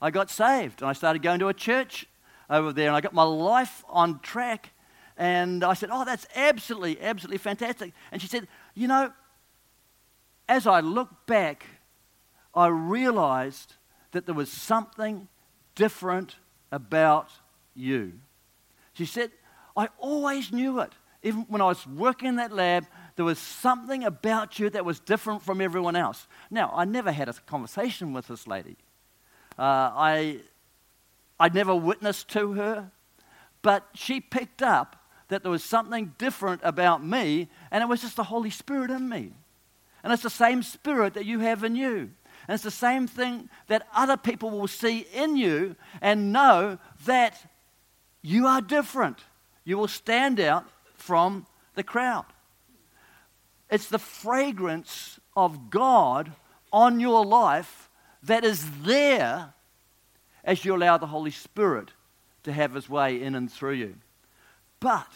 I 0.00 0.12
got 0.12 0.30
saved, 0.30 0.80
and 0.80 0.88
I 0.88 0.92
started 0.92 1.22
going 1.22 1.40
to 1.40 1.48
a 1.48 1.54
church 1.54 2.06
over 2.48 2.72
there, 2.72 2.86
and 2.86 2.96
I 2.96 3.00
got 3.00 3.12
my 3.12 3.24
life 3.24 3.84
on 3.88 4.20
track. 4.20 4.70
And 5.16 5.64
I 5.64 5.74
said, 5.74 5.90
Oh, 5.92 6.04
that's 6.04 6.26
absolutely, 6.34 7.00
absolutely 7.02 7.38
fantastic. 7.38 7.92
And 8.10 8.22
she 8.22 8.28
said, 8.28 8.48
You 8.74 8.88
know, 8.88 9.12
as 10.50 10.66
I 10.66 10.80
look 10.80 11.26
back, 11.26 11.64
I 12.52 12.66
realized 12.66 13.76
that 14.10 14.26
there 14.26 14.34
was 14.34 14.50
something 14.50 15.28
different 15.76 16.34
about 16.72 17.30
you. 17.72 18.14
She 18.92 19.06
said, 19.06 19.30
I 19.76 19.88
always 19.98 20.52
knew 20.52 20.80
it. 20.80 20.92
Even 21.22 21.42
when 21.42 21.60
I 21.60 21.66
was 21.66 21.86
working 21.86 22.28
in 22.28 22.36
that 22.36 22.50
lab, 22.50 22.84
there 23.14 23.24
was 23.24 23.38
something 23.38 24.02
about 24.02 24.58
you 24.58 24.68
that 24.70 24.84
was 24.84 24.98
different 24.98 25.42
from 25.42 25.60
everyone 25.60 25.94
else. 25.94 26.26
Now, 26.50 26.72
I 26.74 26.84
never 26.84 27.12
had 27.12 27.28
a 27.28 27.32
conversation 27.32 28.12
with 28.12 28.26
this 28.26 28.48
lady. 28.48 28.76
Uh, 29.56 29.62
I, 29.94 30.40
I'd 31.38 31.54
never 31.54 31.76
witnessed 31.76 32.28
to 32.30 32.54
her, 32.54 32.90
but 33.62 33.86
she 33.94 34.20
picked 34.20 34.62
up 34.62 34.96
that 35.28 35.44
there 35.44 35.52
was 35.52 35.62
something 35.62 36.14
different 36.18 36.60
about 36.64 37.04
me, 37.04 37.48
and 37.70 37.84
it 37.84 37.86
was 37.86 38.00
just 38.00 38.16
the 38.16 38.24
Holy 38.24 38.50
Spirit 38.50 38.90
in 38.90 39.08
me. 39.08 39.32
And 40.02 40.12
it's 40.12 40.22
the 40.22 40.30
same 40.30 40.62
spirit 40.62 41.14
that 41.14 41.26
you 41.26 41.40
have 41.40 41.64
in 41.64 41.76
you. 41.76 42.10
And 42.48 42.54
it's 42.54 42.64
the 42.64 42.70
same 42.70 43.06
thing 43.06 43.48
that 43.68 43.86
other 43.94 44.16
people 44.16 44.50
will 44.50 44.68
see 44.68 45.06
in 45.12 45.36
you 45.36 45.76
and 46.00 46.32
know 46.32 46.78
that 47.04 47.40
you 48.22 48.46
are 48.46 48.60
different. 48.60 49.18
You 49.64 49.78
will 49.78 49.88
stand 49.88 50.40
out 50.40 50.66
from 50.94 51.46
the 51.74 51.82
crowd. 51.82 52.26
It's 53.70 53.88
the 53.88 53.98
fragrance 53.98 55.20
of 55.36 55.70
God 55.70 56.32
on 56.72 56.98
your 56.98 57.24
life 57.24 57.88
that 58.22 58.44
is 58.44 58.82
there 58.82 59.54
as 60.44 60.64
you 60.64 60.74
allow 60.74 60.98
the 60.98 61.06
Holy 61.06 61.30
Spirit 61.30 61.90
to 62.42 62.52
have 62.52 62.74
his 62.74 62.88
way 62.88 63.22
in 63.22 63.34
and 63.34 63.50
through 63.50 63.74
you. 63.74 63.94
But 64.80 65.08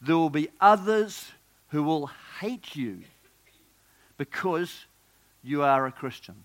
there 0.00 0.16
will 0.16 0.30
be 0.30 0.48
others 0.60 1.30
who 1.68 1.82
will 1.82 2.10
hate 2.40 2.76
you 2.76 3.02
because 4.16 4.86
you 5.42 5.62
are 5.62 5.86
a 5.86 5.92
Christian. 5.92 6.44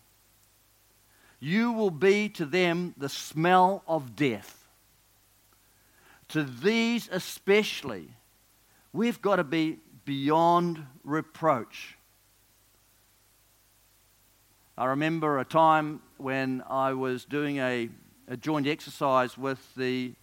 You 1.39 1.71
will 1.71 1.91
be 1.91 2.30
to 2.30 2.45
them 2.45 2.95
the 2.97 3.10
smell 3.10 3.84
of 3.88 4.15
death. 4.15 4.65
To 6.30 6.43
these 6.43 7.08
especially, 7.12 8.10
we've 8.91 9.21
got 9.21 9.38
to 9.38 9.43
be 9.43 9.77
beyond 10.03 10.86
reproach. 11.03 11.97
I 14.77 14.86
remember 14.86 15.39
a 15.39 15.45
time 15.45 16.01
when 16.17 16.63
I 16.69 16.93
was 16.93 17.25
doing 17.25 17.58
a, 17.58 17.89
a 18.27 18.38
joint 18.38 18.67
exercise 18.67 19.38
with 19.38 19.60
the 19.75 20.13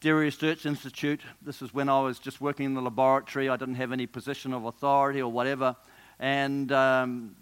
Dairy 0.00 0.26
Research 0.26 0.66
Institute. 0.66 1.20
This 1.42 1.60
is 1.60 1.74
when 1.74 1.88
I 1.88 2.00
was 2.00 2.18
just 2.18 2.40
working 2.40 2.66
in 2.66 2.74
the 2.74 2.80
laboratory. 2.80 3.48
I 3.48 3.56
didn't 3.56 3.74
have 3.74 3.92
any 3.92 4.06
position 4.06 4.52
of 4.52 4.64
authority 4.64 5.20
or 5.20 5.30
whatever. 5.30 5.76
And 6.20 6.70
um, 6.70 7.34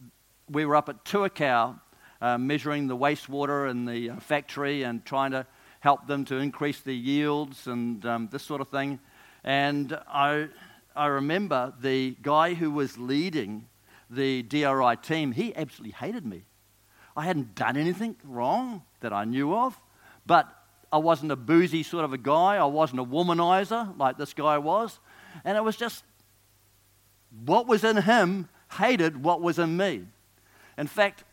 we 0.49 0.65
were 0.65 0.77
up 0.77 0.89
at 0.89 1.05
Tuakau 1.05 1.81
uh, 2.21 2.39
measuring 2.39 2.87
the 2.87 2.97
wastewater 2.97 3.69
in 3.69 3.85
the 3.85 4.11
uh, 4.11 4.21
factory 4.21 4.85
and 4.85 5.05
trying 5.05 5.33
to 5.33 5.47
help 5.81 6.07
them 6.07 6.25
to 6.27 6.37
increase 6.37 6.79
their 6.81 6.95
yields 6.95 7.67
and 7.67 8.07
um, 8.07 8.29
this 8.31 8.45
sort 8.45 8.61
of 8.61 8.69
thing. 8.69 9.01
And 9.43 9.99
I, 10.07 10.47
I 10.95 11.07
remember 11.07 11.75
the 11.81 12.17
guy 12.23 12.55
who 12.55 12.71
was 12.71 12.97
leading 12.97 13.67
the 14.09 14.43
DRI 14.45 14.97
team, 15.03 15.33
he 15.33 15.55
absolutely 15.57 15.95
hated 15.99 16.25
me. 16.25 16.45
I 17.17 17.25
hadn't 17.25 17.57
done 17.57 17.77
anything 17.77 18.15
wrong 18.23 18.85
that 19.01 19.13
I 19.13 19.25
knew 19.25 19.57
of, 19.57 19.77
but 20.25 20.49
I 20.93 20.99
wasn't 20.99 21.33
a 21.33 21.37
boozy 21.37 21.83
sort 21.83 22.05
of 22.05 22.13
a 22.13 22.19
guy. 22.19 22.57
I 22.57 22.65
wasn't 22.65 23.01
a 23.01 23.05
womanizer 23.05 23.99
like 23.99 24.19
this 24.19 24.35
guy 24.35 24.59
was. 24.59 25.01
And 25.45 25.57
it 25.57 25.65
was 25.65 25.77
just 25.77 26.05
what 27.45 27.67
was 27.67 27.83
in 27.83 27.97
him 27.97 28.49
hated 28.73 29.23
what 29.23 29.41
was 29.41 29.59
in 29.59 29.77
me. 29.77 30.05
In 30.77 30.87
fact, 30.87 31.25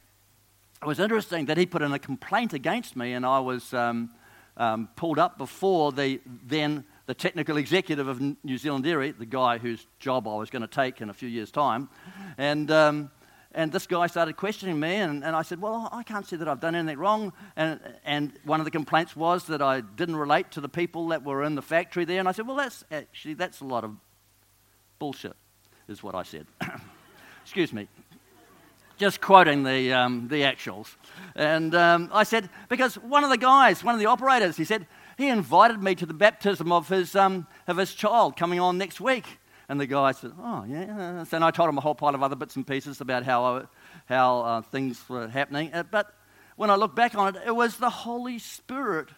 it 0.82 0.88
was 0.88 1.00
interesting 1.00 1.45
that 1.45 1.58
he 1.58 1.65
put 1.65 1.82
in 1.82 1.91
a 1.93 2.00
complaint 2.00 2.54
against 2.54 2.95
me, 2.95 3.13
and 3.13 3.26
I 3.26 3.39
was 3.39 3.74
um, 3.74 4.10
um, 4.58 4.89
pulled 4.95 5.19
up 5.19 5.38
before 5.38 5.91
the 5.91 6.21
then 6.26 6.84
the 7.08 7.13
technical 7.13 7.58
executive 7.58 8.08
of 8.08 8.19
New 8.43 8.58
Zealand 8.58 8.84
Dairy, 8.84 9.12
the 9.12 9.26
guy 9.26 9.60
whose 9.60 9.86
job 10.00 10.28
I 10.28 10.36
was 10.36 10.50
going 10.50 10.63
to 10.63 10.67
take 10.67 11.02
in 11.02 11.10
a 11.10 11.13
few 11.13 11.30
years' 11.30 11.52
time, 11.52 11.89
and. 12.38 12.69
Um, 12.71 13.12
and 13.58 13.71
this 13.71 13.88
guy 13.88 14.08
started 14.08 14.36
questioning 14.36 14.78
me, 14.78 14.95
and, 14.95 15.24
and 15.24 15.34
I 15.34 15.41
said, 15.41 15.62
Well, 15.62 15.88
I 15.93 16.04
can't 16.04 16.28
see 16.28 16.36
that 16.36 16.48
I've 16.48 16.60
done 16.60 16.76
anything 16.76 17.00
wrong. 17.00 17.32
And, 17.56 17.80
and 18.04 18.34
one 18.43 18.60
of 18.60 18.65
the 18.65 18.71
complaints 18.71 19.15
was 19.15 19.45
that 19.45 19.62
I 19.62 19.80
didn't 19.80 20.17
relate 20.17 20.52
to 20.52 20.62
the 20.62 20.67
people 20.67 21.08
that 21.08 21.24
were 21.24 21.41
in 21.41 21.56
the 21.56 21.62
factory 21.62 22.04
there. 22.04 22.19
And 22.19 22.28
I 22.28 22.34
said, 22.34 22.45
Well, 22.48 22.58
that's 22.58 22.84
actually, 22.91 23.36
that's 23.36 23.62
a 23.62 23.63
lot 23.63 23.86
of 23.86 23.95
bullshit, 25.00 25.38
is 25.88 26.04
what 26.04 26.15
I 26.15 26.24
said. 26.24 26.48
Excuse 27.45 27.71
me 27.71 27.88
just 28.97 29.21
quoting 29.21 29.63
the, 29.63 29.93
um, 29.93 30.27
the 30.27 30.41
actuals. 30.41 30.95
And 31.36 31.75
um, 31.75 32.10
I 32.13 32.23
said, 32.23 32.49
because 32.69 32.95
one 32.95 33.23
of 33.23 33.29
the 33.29 33.38
guys, 33.38 33.84
one 33.84 33.93
of 33.93 33.99
the 33.99 34.05
operators, 34.05 34.58
he 34.58 34.63
said, 34.63 34.88
he 35.17 35.29
invited 35.29 35.81
me 35.81 35.95
to 35.95 36.05
the 36.05 36.13
baptism 36.13 36.71
of 36.71 36.89
his, 36.89 37.15
um, 37.15 37.47
of 37.67 37.77
his 37.77 37.93
child 37.93 38.38
coming 38.38 38.60
on 38.60 38.77
next 38.77 38.99
week. 38.99 39.25
And 39.67 39.79
the 39.79 39.88
guy 39.88 40.12
said, 40.12 40.31
oh, 40.39 40.63
yeah. 40.67 41.25
And 41.31 41.43
I 41.43 41.51
told 41.51 41.69
him 41.69 41.77
a 41.77 41.81
whole 41.81 41.95
pile 41.95 42.13
of 42.13 42.21
other 42.21 42.36
bits 42.36 42.55
and 42.55 42.67
pieces 42.67 43.01
about 43.01 43.23
how, 43.23 43.43
I, 43.43 43.62
how 44.05 44.39
uh, 44.41 44.62
things 44.62 45.01
were 45.10 45.27
happening. 45.27 45.73
Uh, 45.73 45.84
but 45.84 46.13
when 46.55 46.69
I 46.69 46.75
look 46.75 46.95
back 46.95 47.15
on 47.15 47.36
it, 47.36 47.41
it 47.45 47.55
was 47.55 47.77
the 47.77 47.89
Holy 47.89 48.39
Spirit 48.39 49.10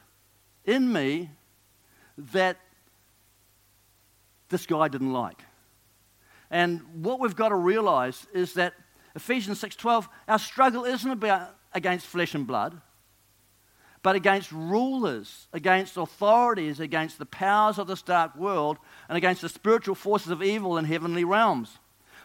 in 0.64 0.92
me 0.92 1.32
that 2.18 2.58
this 4.50 4.66
guy 4.66 4.88
didn't 4.88 5.12
like. 5.12 5.42
And 6.50 6.82
what 7.04 7.20
we've 7.20 7.36
got 7.36 7.50
to 7.50 7.56
realize 7.56 8.26
is 8.34 8.54
that 8.54 8.74
Ephesians 9.16 9.60
6:12, 9.60 10.08
our 10.28 10.40
struggle 10.40 10.86
isn't 10.86 11.10
about 11.10 11.56
against 11.74 12.06
flesh 12.06 12.34
and 12.34 12.48
blood, 12.48 12.80
but 14.04 14.16
against 14.16 14.52
rulers, 14.52 15.48
against 15.52 15.98
authorities, 15.98 16.80
against 16.80 17.18
the 17.18 17.26
powers 17.26 17.78
of 17.78 17.88
this 17.88 18.02
dark 18.02 18.36
world, 18.36 18.78
and 19.10 19.18
against 19.18 19.42
the 19.42 19.50
spiritual 19.50 19.96
forces 19.96 20.32
of 20.32 20.42
evil 20.42 20.78
in 20.78 20.86
heavenly 20.86 21.24
realms. 21.24 21.80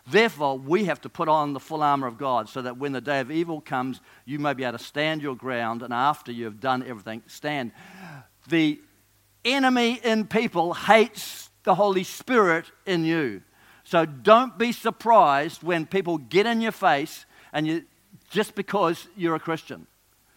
Therefore, 0.06 0.58
we 0.58 0.84
have 0.84 1.00
to 1.02 1.08
put 1.08 1.28
on 1.28 1.52
the 1.52 1.60
full 1.60 1.82
armor 1.82 2.06
of 2.06 2.18
God 2.18 2.48
so 2.48 2.60
that 2.62 2.76
when 2.76 2.92
the 2.92 3.00
day 3.00 3.20
of 3.20 3.30
evil 3.30 3.60
comes, 3.60 4.00
you 4.24 4.38
may 4.38 4.52
be 4.52 4.64
able 4.64 4.78
to 4.78 4.84
stand 4.84 5.22
your 5.22 5.36
ground, 5.36 5.82
and 5.82 5.92
after 5.92 6.32
you 6.32 6.44
have 6.44 6.60
done 6.60 6.82
everything, 6.82 7.22
stand. 7.26 7.72
The 8.48 8.80
enemy 9.44 10.00
in 10.02 10.26
people 10.26 10.74
hates 10.74 11.50
the 11.62 11.74
Holy 11.74 12.04
Spirit 12.04 12.70
in 12.84 13.04
you. 13.04 13.42
So 13.92 14.06
don't 14.06 14.56
be 14.56 14.72
surprised 14.72 15.62
when 15.62 15.84
people 15.84 16.16
get 16.16 16.46
in 16.46 16.62
your 16.62 16.72
face 16.72 17.26
and 17.52 17.66
you 17.66 17.84
just 18.30 18.54
because 18.54 19.06
you're 19.18 19.34
a 19.34 19.38
Christian. 19.38 19.86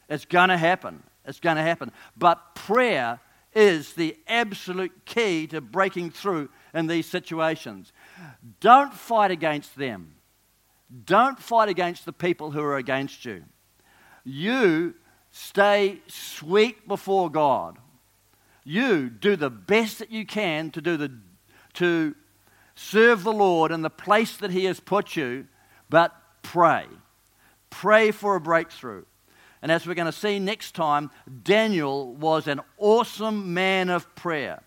It's 0.10 0.26
going 0.26 0.50
to 0.50 0.58
happen. 0.58 1.02
It's 1.24 1.40
going 1.40 1.56
to 1.56 1.62
happen. 1.62 1.94
But 2.18 2.56
prayer 2.56 3.22
is 3.54 3.94
the 3.94 4.18
absolute 4.28 5.06
key 5.06 5.48
to 5.48 5.62
breaking 5.62 6.10
through 6.10 6.50
in 6.74 6.88
these 6.88 7.06
situations. 7.06 7.94
Don't 8.60 8.94
fight 8.94 9.32
against 9.32 9.78
them. 9.78 10.16
Don't 11.06 11.40
fight 11.40 11.70
against 11.70 12.04
the 12.04 12.12
people 12.12 12.52
who 12.52 12.60
are 12.60 12.76
against 12.76 13.24
you. 13.24 13.46
You 14.26 14.96
stay 15.32 16.02
sweet 16.08 16.90
before 16.90 17.32
God. 17.32 17.78
You 18.66 19.10
do 19.10 19.38
the 19.38 19.50
best 19.50 20.00
that 20.00 20.12
you 20.12 20.26
can 20.26 20.72
to 20.72 20.82
do 20.82 20.98
the 20.98 21.14
to 21.76 22.16
serve 22.76 23.24
the 23.24 23.34
Lord 23.34 23.72
in 23.72 23.82
the 23.82 23.90
place 23.90 24.38
that 24.38 24.52
He 24.52 24.66
has 24.66 24.80
put 24.80 25.16
you, 25.16 25.48
but 25.90 26.16
pray. 26.42 26.86
Pray 27.70 28.12
for 28.12 28.36
a 28.36 28.42
breakthrough. 28.42 29.06
And 29.62 29.72
as 29.72 29.88
we're 29.88 29.96
going 29.96 30.06
to 30.06 30.12
see 30.12 30.38
next 30.38 30.76
time, 30.76 31.10
Daniel 31.44 32.14
was 32.14 32.48
an 32.48 32.62
awesome 32.78 33.54
man 33.54 33.90
of 33.90 34.14
prayer. 34.16 34.62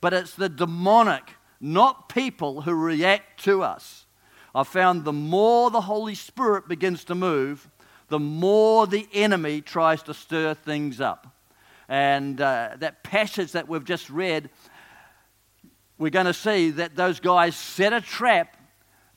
But 0.00 0.12
it's 0.12 0.34
the 0.34 0.48
demonic, 0.48 1.32
not 1.60 2.08
people, 2.08 2.62
who 2.62 2.72
react 2.74 3.42
to 3.44 3.62
us. 3.62 4.06
I 4.54 4.64
found 4.64 5.04
the 5.04 5.12
more 5.12 5.70
the 5.70 5.80
Holy 5.80 6.14
Spirit 6.14 6.68
begins 6.68 7.04
to 7.04 7.14
move, 7.14 7.68
the 8.08 8.18
more 8.18 8.86
the 8.86 9.08
enemy 9.12 9.60
tries 9.60 10.02
to 10.04 10.14
stir 10.14 10.54
things 10.54 11.00
up. 11.00 11.34
And 11.88 12.40
uh, 12.40 12.76
that 12.78 13.02
passage 13.02 13.52
that 13.52 13.68
we've 13.68 13.84
just 13.84 14.10
read 14.10 14.50
we're 15.98 16.10
going 16.10 16.26
to 16.26 16.34
see 16.34 16.70
that 16.70 16.96
those 16.96 17.20
guys 17.20 17.54
set 17.54 17.92
a 17.92 18.00
trap 18.00 18.56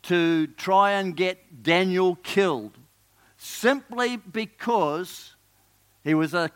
to 0.03 0.47
try 0.47 0.91
and 0.91 1.15
get 1.15 1.63
Daniel 1.63 2.15
killed 2.17 2.77
simply 3.37 4.17
because 4.17 5.35
he 6.03 6.13
was 6.13 6.33
a 6.33 6.51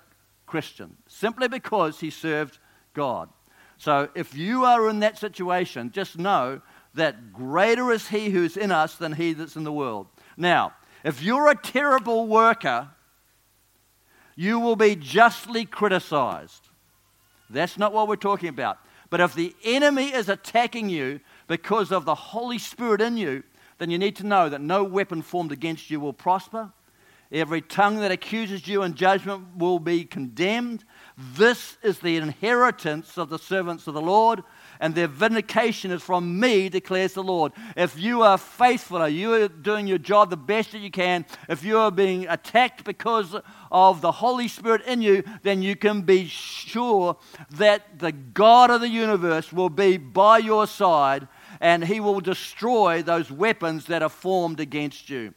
Christian, 0.45 0.97
simply 1.07 1.47
because 1.47 1.99
he 1.99 2.09
served 2.09 2.59
God. 2.93 3.29
So 3.77 4.09
if 4.13 4.35
you 4.35 4.65
are 4.65 4.89
in 4.89 4.99
that 4.99 5.17
situation, 5.17 5.91
just 5.91 6.17
know 6.17 6.61
that 6.93 7.33
greater 7.33 7.91
is 7.91 8.07
he 8.07 8.29
who's 8.29 8.57
in 8.57 8.71
us 8.71 8.95
than 8.95 9.13
he 9.13 9.33
that's 9.33 9.55
in 9.55 9.63
the 9.63 9.71
world. 9.71 10.07
Now, 10.35 10.73
if 11.03 11.23
you're 11.23 11.49
a 11.49 11.55
terrible 11.55 12.27
worker, 12.27 12.89
you 14.35 14.59
will 14.59 14.75
be 14.75 14.95
justly 14.95 15.65
criticized. 15.65 16.67
That's 17.49 17.77
not 17.77 17.93
what 17.93 18.07
we're 18.07 18.15
talking 18.15 18.49
about. 18.49 18.79
But 19.09 19.21
if 19.21 19.33
the 19.33 19.55
enemy 19.63 20.13
is 20.13 20.29
attacking 20.29 20.89
you 20.89 21.19
because 21.47 21.91
of 21.91 22.05
the 22.05 22.15
Holy 22.15 22.59
Spirit 22.59 23.01
in 23.01 23.17
you, 23.17 23.43
then 23.79 23.89
you 23.89 23.97
need 23.97 24.15
to 24.17 24.25
know 24.25 24.49
that 24.49 24.61
no 24.61 24.83
weapon 24.83 25.21
formed 25.21 25.51
against 25.51 25.89
you 25.89 25.99
will 25.99 26.13
prosper. 26.13 26.71
Every 27.31 27.61
tongue 27.61 27.97
that 27.99 28.11
accuses 28.11 28.67
you 28.67 28.81
in 28.81 28.95
judgment 28.95 29.55
will 29.55 29.79
be 29.79 30.03
condemned. 30.03 30.83
This 31.17 31.77
is 31.83 31.99
the 31.99 32.17
inheritance 32.17 33.17
of 33.17 33.29
the 33.29 33.37
servants 33.37 33.87
of 33.87 33.93
the 33.93 34.01
Lord, 34.01 34.43
and 34.79 34.95
their 34.95 35.07
vindication 35.07 35.91
is 35.91 36.01
from 36.01 36.39
me, 36.39 36.69
declares 36.69 37.13
the 37.13 37.23
Lord. 37.23 37.51
If 37.75 37.99
you 37.99 38.21
are 38.21 38.37
faithful, 38.37 39.07
you 39.07 39.33
are 39.33 39.47
doing 39.47 39.87
your 39.87 39.97
job 39.97 40.29
the 40.29 40.37
best 40.37 40.71
that 40.71 40.79
you 40.79 40.91
can, 40.91 41.25
if 41.47 41.63
you 41.63 41.77
are 41.77 41.91
being 41.91 42.27
attacked 42.27 42.83
because 42.83 43.35
of 43.71 44.01
the 44.01 44.11
Holy 44.11 44.47
Spirit 44.47 44.83
in 44.85 45.01
you, 45.01 45.23
then 45.43 45.61
you 45.61 45.75
can 45.75 46.01
be 46.03 46.25
sure 46.25 47.17
that 47.51 47.99
the 47.99 48.11
God 48.11 48.71
of 48.71 48.81
the 48.81 48.89
universe 48.89 49.51
will 49.51 49.69
be 49.69 49.97
by 49.97 50.37
your 50.37 50.65
side 50.65 51.27
and 51.59 51.83
he 51.83 51.99
will 51.99 52.21
destroy 52.21 53.03
those 53.03 53.29
weapons 53.29 53.85
that 53.85 54.01
are 54.01 54.09
formed 54.09 54.59
against 54.59 55.09
you. 55.09 55.33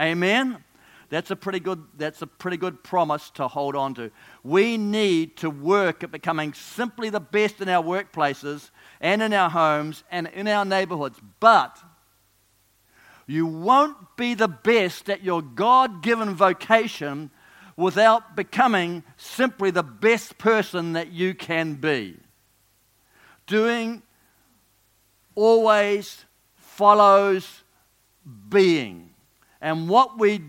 Amen? 0.00 0.62
That's 1.08 1.30
a 1.30 1.36
pretty 1.36 1.60
good, 1.60 1.84
that's 1.96 2.22
a 2.22 2.26
pretty 2.26 2.56
good 2.56 2.82
promise 2.82 3.30
to 3.30 3.48
hold 3.48 3.76
on 3.76 3.94
to. 3.94 4.10
We 4.42 4.76
need 4.76 5.36
to 5.38 5.50
work 5.50 6.02
at 6.02 6.10
becoming 6.10 6.52
simply 6.52 7.10
the 7.10 7.20
best 7.20 7.60
in 7.60 7.68
our 7.68 7.82
workplaces 7.82 8.70
and 9.00 9.22
in 9.22 9.32
our 9.32 9.50
homes 9.50 10.02
and 10.10 10.26
in 10.28 10.48
our 10.48 10.64
neighborhoods. 10.64 11.20
But 11.38 11.78
you 13.26 13.46
won't 13.46 14.16
be 14.16 14.34
the 14.34 14.48
best 14.48 15.08
at 15.08 15.22
your 15.22 15.42
God 15.42 16.02
given 16.02 16.34
vocation 16.34 17.30
without 17.76 18.34
becoming 18.34 19.04
simply 19.16 19.70
the 19.70 19.82
best 19.82 20.38
person 20.38 20.94
that 20.94 21.12
you 21.12 21.34
can 21.34 21.74
be. 21.74 22.16
Doing 23.46 24.02
always 25.34 26.24
follows 26.56 27.62
being. 28.48 29.10
And 29.60 29.88
what 29.88 30.18
we 30.18 30.40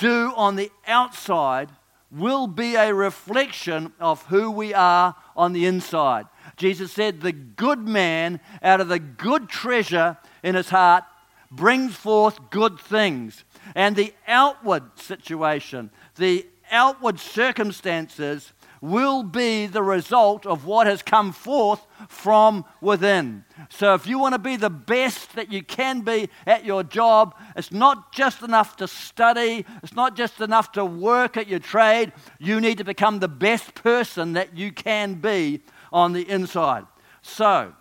do 0.00 0.32
on 0.34 0.56
the 0.56 0.72
outside 0.86 1.70
will 2.10 2.48
be 2.48 2.74
a 2.74 2.92
reflection 2.92 3.92
of 4.00 4.26
who 4.26 4.50
we 4.50 4.74
are 4.74 5.14
on 5.36 5.52
the 5.52 5.66
inside. 5.66 6.26
Jesus 6.56 6.90
said, 6.90 7.20
The 7.20 7.32
good 7.32 7.86
man 7.86 8.40
out 8.62 8.80
of 8.80 8.88
the 8.88 8.98
good 8.98 9.48
treasure 9.48 10.16
in 10.42 10.56
his 10.56 10.70
heart 10.70 11.04
brings 11.50 11.94
forth 11.94 12.50
good 12.50 12.80
things. 12.80 13.44
And 13.74 13.94
the 13.94 14.12
outward 14.26 14.98
situation, 14.98 15.90
the 16.16 16.46
outward 16.70 17.20
circumstances 17.20 18.52
will 18.80 19.22
be 19.22 19.66
the 19.66 19.82
result 19.82 20.46
of 20.46 20.64
what 20.64 20.86
has 20.86 21.02
come 21.02 21.32
forth 21.32 21.86
from 22.08 22.64
within. 22.80 23.44
So, 23.68 23.94
if 23.94 24.06
you 24.06 24.18
want 24.18 24.34
to 24.34 24.38
be 24.38 24.56
the 24.56 24.70
best 24.70 25.34
that 25.34 25.52
you 25.52 25.62
can 25.62 26.00
be 26.00 26.30
at 26.46 26.64
your 26.64 26.82
job, 26.82 27.34
it's 27.56 27.72
not 27.72 28.12
just 28.12 28.42
enough 28.42 28.76
to 28.76 28.88
study, 28.88 29.66
it's 29.82 29.94
not 29.94 30.16
just 30.16 30.40
enough 30.40 30.72
to 30.72 30.84
work 30.84 31.36
at 31.36 31.48
your 31.48 31.58
trade. 31.58 32.12
You 32.38 32.60
need 32.60 32.78
to 32.78 32.84
become 32.84 33.18
the 33.18 33.28
best 33.28 33.74
person 33.74 34.32
that 34.32 34.56
you 34.56 34.72
can 34.72 35.14
be 35.14 35.62
on 35.92 36.12
the 36.12 36.28
inside. 36.28 36.86
So, 37.22 37.74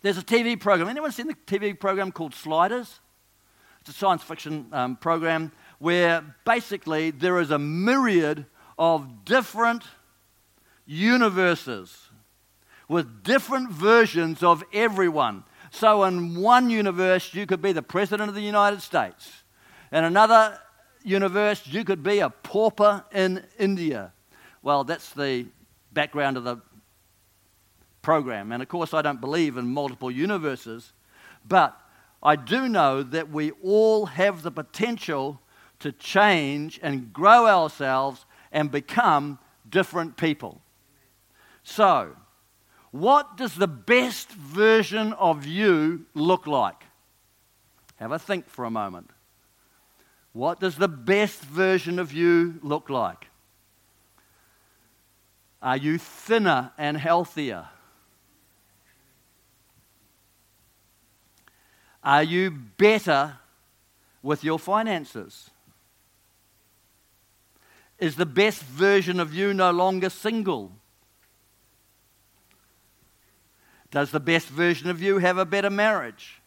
there's 0.00 0.18
a 0.18 0.22
TV 0.22 0.58
program. 0.58 0.88
Anyone 0.88 1.12
seen 1.12 1.26
the 1.26 1.34
TV 1.46 1.78
program 1.78 2.12
called 2.12 2.34
Sliders? 2.34 3.00
It's 3.80 3.90
a 3.90 3.92
science 3.92 4.22
fiction 4.22 4.66
um, 4.72 4.96
program 4.96 5.52
where 5.78 6.24
basically 6.44 7.10
there 7.10 7.40
is 7.40 7.50
a 7.50 7.58
myriad 7.58 8.46
of 8.78 9.24
different 9.24 9.84
universes 10.88 12.08
with 12.88 13.22
different 13.22 13.70
versions 13.70 14.42
of 14.42 14.64
everyone. 14.72 15.44
So, 15.70 16.04
in 16.04 16.40
one 16.40 16.70
universe, 16.70 17.34
you 17.34 17.46
could 17.46 17.60
be 17.60 17.72
the 17.72 17.82
President 17.82 18.30
of 18.30 18.34
the 18.34 18.40
United 18.40 18.80
States. 18.80 19.30
In 19.92 20.02
another 20.02 20.58
universe, 21.04 21.66
you 21.66 21.84
could 21.84 22.02
be 22.02 22.20
a 22.20 22.30
pauper 22.30 23.04
in 23.12 23.44
India. 23.58 24.12
Well, 24.62 24.82
that's 24.82 25.10
the 25.10 25.46
background 25.92 26.38
of 26.38 26.44
the 26.44 26.56
program. 28.00 28.50
And 28.52 28.62
of 28.62 28.68
course, 28.68 28.94
I 28.94 29.02
don't 29.02 29.20
believe 29.20 29.58
in 29.58 29.66
multiple 29.66 30.10
universes, 30.10 30.94
but 31.46 31.78
I 32.22 32.34
do 32.34 32.66
know 32.66 33.02
that 33.02 33.30
we 33.30 33.50
all 33.62 34.06
have 34.06 34.42
the 34.42 34.50
potential 34.50 35.40
to 35.80 35.92
change 35.92 36.80
and 36.82 37.12
grow 37.12 37.46
ourselves 37.46 38.24
and 38.50 38.70
become 38.70 39.38
different 39.68 40.16
people. 40.16 40.62
So, 41.68 42.16
what 42.92 43.36
does 43.36 43.54
the 43.54 43.68
best 43.68 44.30
version 44.30 45.12
of 45.12 45.44
you 45.44 46.06
look 46.14 46.46
like? 46.46 46.82
Have 47.96 48.10
a 48.10 48.18
think 48.18 48.48
for 48.48 48.64
a 48.64 48.70
moment. 48.70 49.10
What 50.32 50.60
does 50.60 50.76
the 50.76 50.88
best 50.88 51.42
version 51.42 51.98
of 51.98 52.10
you 52.10 52.58
look 52.62 52.88
like? 52.88 53.26
Are 55.60 55.76
you 55.76 55.98
thinner 55.98 56.72
and 56.78 56.96
healthier? 56.96 57.68
Are 62.02 62.22
you 62.22 62.50
better 62.50 63.36
with 64.22 64.42
your 64.42 64.58
finances? 64.58 65.50
Is 67.98 68.16
the 68.16 68.26
best 68.26 68.62
version 68.62 69.20
of 69.20 69.34
you 69.34 69.52
no 69.52 69.70
longer 69.70 70.08
single? 70.08 70.77
Does 73.90 74.10
the 74.10 74.20
best 74.20 74.48
version 74.48 74.90
of 74.90 75.02
you 75.02 75.18
have 75.18 75.38
a 75.38 75.44
better 75.44 75.70
marriage? 75.70 76.40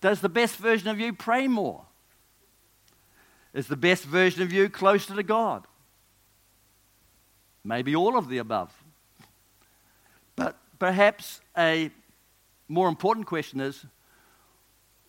Does 0.00 0.20
the 0.20 0.28
best 0.28 0.56
version 0.56 0.88
of 0.88 1.00
you 1.00 1.12
pray 1.12 1.48
more? 1.48 1.84
Is 3.54 3.68
the 3.68 3.76
best 3.76 4.04
version 4.04 4.42
of 4.42 4.52
you 4.52 4.68
closer 4.68 5.14
to 5.14 5.22
God? 5.22 5.66
Maybe 7.64 7.96
all 7.96 8.18
of 8.18 8.28
the 8.28 8.38
above. 8.38 8.72
But 10.36 10.58
perhaps 10.78 11.40
a 11.56 11.90
more 12.68 12.88
important 12.88 13.26
question 13.26 13.60
is 13.60 13.86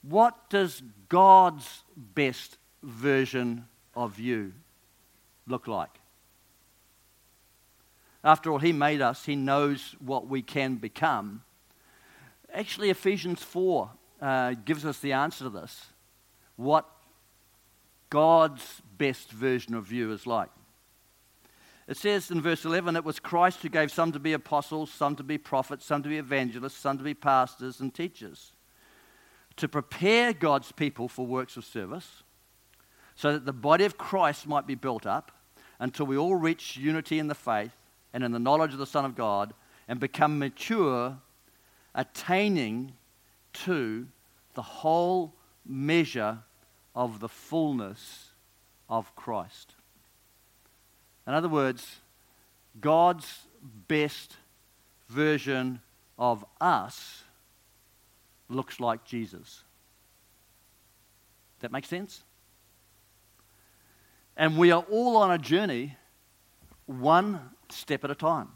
what 0.01 0.49
does 0.49 0.83
God's 1.09 1.83
best 1.97 2.57
version 2.83 3.65
of 3.95 4.19
you 4.19 4.53
look 5.47 5.67
like? 5.67 5.99
After 8.25 8.51
all, 8.51 8.57
He 8.57 8.73
made 8.73 9.01
us, 9.01 9.25
He 9.25 9.35
knows 9.35 9.95
what 10.03 10.27
we 10.27 10.41
can 10.41 10.75
become. 10.75 11.43
Actually, 12.51 12.89
Ephesians 12.89 13.43
4 13.43 13.91
uh, 14.19 14.53
gives 14.65 14.83
us 14.83 14.99
the 14.99 15.13
answer 15.13 15.43
to 15.43 15.49
this 15.49 15.85
what 16.55 16.89
God's 18.09 18.81
best 18.97 19.31
version 19.31 19.75
of 19.75 19.91
you 19.91 20.11
is 20.11 20.25
like. 20.25 20.49
It 21.87 21.97
says 21.97 22.31
in 22.31 22.41
verse 22.41 22.65
11, 22.65 22.95
it 22.95 23.03
was 23.03 23.19
Christ 23.19 23.61
who 23.61 23.69
gave 23.69 23.91
some 23.91 24.11
to 24.13 24.19
be 24.19 24.33
apostles, 24.33 24.89
some 24.89 25.15
to 25.17 25.23
be 25.23 25.37
prophets, 25.37 25.85
some 25.85 26.01
to 26.01 26.09
be 26.09 26.17
evangelists, 26.17 26.77
some 26.77 26.97
to 26.97 27.03
be 27.03 27.13
pastors 27.13 27.79
and 27.79 27.93
teachers, 27.93 28.53
to 29.57 29.67
prepare 29.67 30.33
God's 30.33 30.71
people 30.71 31.07
for 31.07 31.27
works 31.27 31.57
of 31.57 31.65
service, 31.65 32.23
so 33.15 33.33
that 33.33 33.45
the 33.45 33.53
body 33.53 33.85
of 33.85 33.97
Christ 33.97 34.47
might 34.47 34.65
be 34.65 34.75
built 34.75 35.05
up 35.05 35.31
until 35.77 36.07
we 36.07 36.17
all 36.17 36.35
reach 36.35 36.77
unity 36.77 37.19
in 37.19 37.27
the 37.27 37.35
faith 37.35 37.75
and 38.15 38.23
in 38.23 38.31
the 38.31 38.39
knowledge 38.39 38.71
of 38.71 38.79
the 38.79 38.87
Son 38.87 39.03
of 39.03 39.13
God 39.13 39.53
and 39.89 39.99
become 39.99 40.39
mature, 40.39 41.17
attaining 41.93 42.93
to 43.51 44.07
the 44.53 44.61
whole 44.61 45.33
measure 45.65 46.39
of 46.95 47.19
the 47.19 47.27
fullness 47.27 48.29
of 48.87 49.13
Christ. 49.17 49.75
In 51.27 51.33
other 51.33 51.49
words, 51.49 51.97
God's 52.79 53.47
best 53.89 54.37
version 55.09 55.81
of 56.17 56.45
us 56.61 57.23
looks 58.47 58.79
like 58.79 59.03
Jesus. 59.03 59.63
That 61.59 61.73
makes 61.73 61.89
sense? 61.89 62.23
And 64.37 64.57
we 64.57 64.71
are 64.71 64.85
all 64.89 65.17
on 65.17 65.31
a 65.31 65.37
journey, 65.37 65.97
one 66.85 67.41
step 67.69 68.03
at 68.03 68.11
a 68.11 68.15
time. 68.15 68.49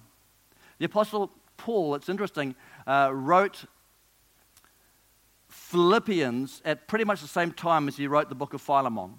The 0.78 0.86
Apostle 0.86 1.32
Paul, 1.58 1.96
it's 1.96 2.10
interesting, 2.10 2.56
uh, 2.88 3.12
wrote 3.13 3.65
Philippians 5.50 6.62
at 6.63 6.88
pretty 6.88 7.06
much 7.06 7.22
the 7.22 7.28
same 7.28 7.52
time 7.52 7.88
as 7.88 7.98
he 7.98 8.08
wrote 8.08 8.30
the 8.30 8.36
book 8.36 8.54
of 8.54 8.62
Philemon. 8.62 9.15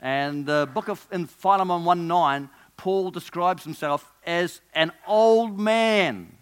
And 0.00 0.46
the 0.46 0.68
book 0.72 0.88
of 0.88 1.06
in 1.10 1.26
Philemon 1.26 1.84
1 1.84 2.06
9, 2.06 2.50
Paul 2.76 3.10
describes 3.10 3.64
himself 3.64 4.12
as 4.24 4.60
an 4.74 4.92
old 5.06 5.58
man 5.58 6.36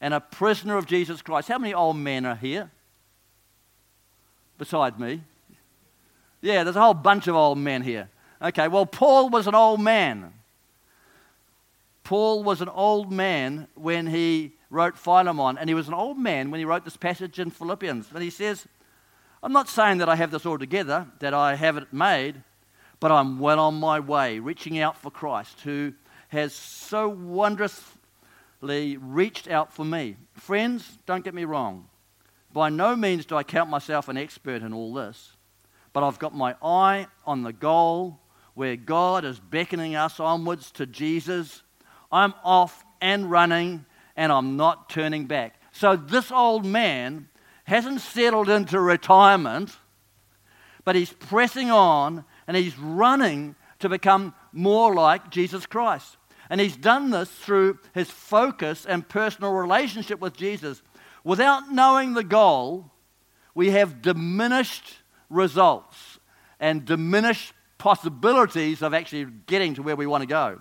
and 0.00 0.12
a 0.12 0.20
prisoner 0.20 0.76
of 0.76 0.86
Jesus 0.86 1.22
Christ. 1.22 1.48
How 1.48 1.58
many 1.58 1.72
old 1.72 1.96
men 1.96 2.26
are 2.26 2.34
here? 2.34 2.70
Beside 4.58 4.98
me. 4.98 5.22
Yeah, 6.40 6.64
there's 6.64 6.76
a 6.76 6.80
whole 6.80 6.94
bunch 6.94 7.26
of 7.26 7.34
old 7.34 7.58
men 7.58 7.82
here. 7.82 8.10
Okay, 8.42 8.68
well, 8.68 8.84
Paul 8.84 9.30
was 9.30 9.46
an 9.46 9.54
old 9.54 9.80
man. 9.80 10.32
Paul 12.04 12.44
was 12.44 12.60
an 12.60 12.68
old 12.68 13.10
man 13.10 13.66
when 13.74 14.06
he 14.06 14.52
wrote 14.68 14.98
Philemon, 14.98 15.56
and 15.58 15.68
he 15.68 15.74
was 15.74 15.88
an 15.88 15.94
old 15.94 16.18
man 16.18 16.50
when 16.50 16.58
he 16.58 16.66
wrote 16.66 16.84
this 16.84 16.98
passage 16.98 17.38
in 17.38 17.50
Philippians. 17.50 18.08
But 18.12 18.20
he 18.20 18.28
says, 18.28 18.66
I'm 19.42 19.52
not 19.52 19.70
saying 19.70 19.98
that 19.98 20.08
I 20.08 20.16
have 20.16 20.30
this 20.30 20.44
all 20.44 20.58
together, 20.58 21.06
that 21.20 21.32
I 21.32 21.54
have 21.54 21.78
it 21.78 21.92
made, 21.92 22.42
but 23.00 23.10
I'm 23.10 23.38
well 23.38 23.58
on 23.58 23.74
my 23.74 24.00
way, 24.00 24.38
reaching 24.38 24.78
out 24.78 24.96
for 24.98 25.10
Christ, 25.10 25.62
who 25.62 25.94
has 26.28 26.52
so 26.52 27.08
wondrously 27.08 28.98
reached 28.98 29.48
out 29.48 29.72
for 29.72 29.84
me. 29.84 30.16
Friends, 30.34 30.98
don't 31.06 31.24
get 31.24 31.34
me 31.34 31.44
wrong. 31.44 31.88
By 32.52 32.68
no 32.68 32.94
means 32.94 33.26
do 33.26 33.36
I 33.36 33.42
count 33.42 33.70
myself 33.70 34.08
an 34.08 34.16
expert 34.16 34.62
in 34.62 34.72
all 34.72 34.92
this, 34.92 35.32
but 35.92 36.04
I've 36.04 36.18
got 36.18 36.34
my 36.34 36.54
eye 36.62 37.06
on 37.26 37.42
the 37.42 37.52
goal 37.52 38.20
where 38.54 38.76
God 38.76 39.24
is 39.24 39.40
beckoning 39.40 39.96
us 39.96 40.20
onwards 40.20 40.70
to 40.72 40.86
Jesus 40.86 41.63
I'm 42.14 42.32
off 42.44 42.84
and 43.00 43.28
running 43.28 43.84
and 44.16 44.30
I'm 44.30 44.56
not 44.56 44.88
turning 44.88 45.26
back. 45.26 45.60
So 45.72 45.96
this 45.96 46.30
old 46.30 46.64
man 46.64 47.28
hasn't 47.64 48.00
settled 48.00 48.48
into 48.48 48.78
retirement, 48.78 49.76
but 50.84 50.94
he's 50.94 51.12
pressing 51.12 51.72
on 51.72 52.24
and 52.46 52.56
he's 52.56 52.78
running 52.78 53.56
to 53.80 53.88
become 53.88 54.32
more 54.52 54.94
like 54.94 55.30
Jesus 55.30 55.66
Christ. 55.66 56.16
And 56.48 56.60
he's 56.60 56.76
done 56.76 57.10
this 57.10 57.30
through 57.30 57.80
his 57.92 58.08
focus 58.08 58.86
and 58.86 59.08
personal 59.08 59.52
relationship 59.52 60.20
with 60.20 60.36
Jesus. 60.36 60.82
Without 61.24 61.72
knowing 61.72 62.14
the 62.14 62.22
goal, 62.22 62.92
we 63.56 63.70
have 63.70 64.02
diminished 64.02 64.98
results 65.30 66.20
and 66.60 66.84
diminished 66.84 67.54
possibilities 67.78 68.82
of 68.82 68.94
actually 68.94 69.26
getting 69.46 69.74
to 69.74 69.82
where 69.82 69.96
we 69.96 70.06
want 70.06 70.22
to 70.22 70.28
go. 70.28 70.60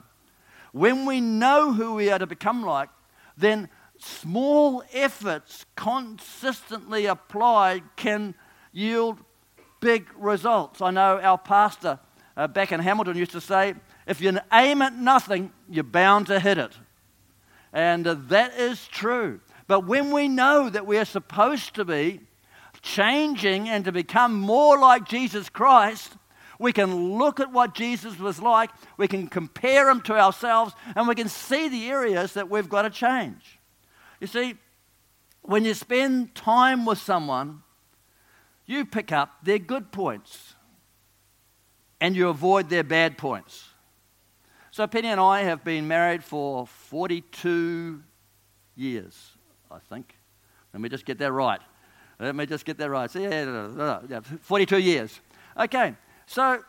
When 0.74 1.06
we 1.06 1.22
know 1.22 1.72
who 1.72 1.94
we 1.94 2.10
are 2.10 2.20
to 2.20 2.28
become 2.28 2.64
like, 2.64 2.90
then 3.38 3.70
small 4.00 4.84
efforts 4.92 5.66
consistently 5.76 7.06
applied 7.06 7.84
can 7.96 8.36
yield 8.74 9.20
big 9.80 10.08
results. 10.18 10.82
I 10.82 10.92
know 10.92 11.20
our 11.20 11.38
pastor 11.38 12.00
uh, 12.36 12.48
back 12.48 12.72
in 12.72 12.80
Hamilton 12.80 13.16
used 13.16 13.32
to 13.32 13.42
say, 13.42 13.76
if 14.08 14.20
you 14.20 14.38
aim 14.52 14.82
at 14.82 14.94
nothing, 14.94 15.52
you're 15.70 15.84
bound 15.84 16.28
to 16.28 16.40
hit 16.40 16.58
it. 16.58 16.72
And 17.72 18.08
uh, 18.08 18.16
that 18.28 18.58
is 18.58 18.88
true. 18.88 19.40
But 19.68 19.86
when 19.86 20.12
we 20.12 20.28
know 20.28 20.70
that 20.70 20.86
we 20.88 20.98
are 20.98 21.06
supposed 21.06 21.76
to 21.76 21.86
be 21.86 22.22
changing 22.82 23.70
and 23.70 23.86
to 23.86 23.92
become 23.92 24.34
more 24.34 24.78
like 24.78 25.08
Jesus 25.08 25.50
Christ, 25.50 26.14
we 26.60 26.74
can 26.74 27.18
look 27.18 27.40
at 27.40 27.52
what 27.52 27.74
Jesus 27.74 28.20
was 28.20 28.42
like, 28.42 28.70
we 28.98 29.08
can 29.08 29.28
compare 29.28 29.90
him 29.90 30.02
to 30.02 30.14
ourselves, 30.14 30.74
and 30.96 31.08
we 31.08 31.16
can 31.16 31.30
see 31.30 31.68
the 31.68 31.90
areas 31.90 32.34
that 32.34 32.50
we've 32.50 32.70
got 32.70 32.84
to 32.84 32.90
change. 32.90 33.60
You 34.20 34.28
see, 34.28 34.56
when 35.42 35.66
you 35.66 35.74
spend 35.74 36.36
time 36.36 36.86
with 36.86 37.00
someone, 37.00 37.64
you 38.66 38.86
pick 38.86 39.12
up 39.12 39.44
their 39.44 39.60
good 39.60 39.92
points 39.92 40.56
and 42.00 42.16
you 42.16 42.30
avoid 42.30 42.70
their 42.70 42.84
bad 42.84 43.18
points. 43.18 43.66
So, 44.72 44.88
Penny 44.88 45.10
and 45.10 45.20
I 45.20 45.42
have 45.42 45.64
been 45.64 45.88
married 45.88 46.24
for 46.24 46.66
42 46.66 48.02
years, 48.76 49.32
I 49.70 49.80
think. 49.80 50.16
Let 50.74 50.82
me 50.82 50.90
just 50.90 51.06
get 51.06 51.20
that 51.20 51.32
right. 51.32 51.62
Let 52.20 52.36
me 52.36 52.46
just 52.46 52.66
get 52.66 52.78
that 52.78 52.90
right. 52.90 53.14
Yeah, 53.14 54.22
42 54.42 54.78
years. 54.80 55.20
Okay, 55.60 55.96
so 56.26 56.64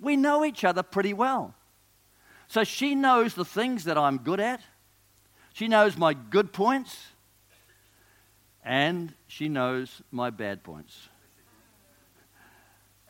we 0.00 0.16
know 0.16 0.44
each 0.44 0.64
other 0.64 0.82
pretty 0.82 1.12
well. 1.12 1.54
So 2.48 2.64
she 2.64 2.94
knows 2.94 3.34
the 3.34 3.44
things 3.44 3.84
that 3.84 3.98
I'm 3.98 4.18
good 4.18 4.40
at, 4.40 4.60
she 5.52 5.68
knows 5.68 5.96
my 5.96 6.14
good 6.14 6.52
points, 6.52 6.96
and 8.64 9.14
she 9.26 9.48
knows 9.48 10.02
my 10.10 10.30
bad 10.30 10.62
points. 10.62 11.08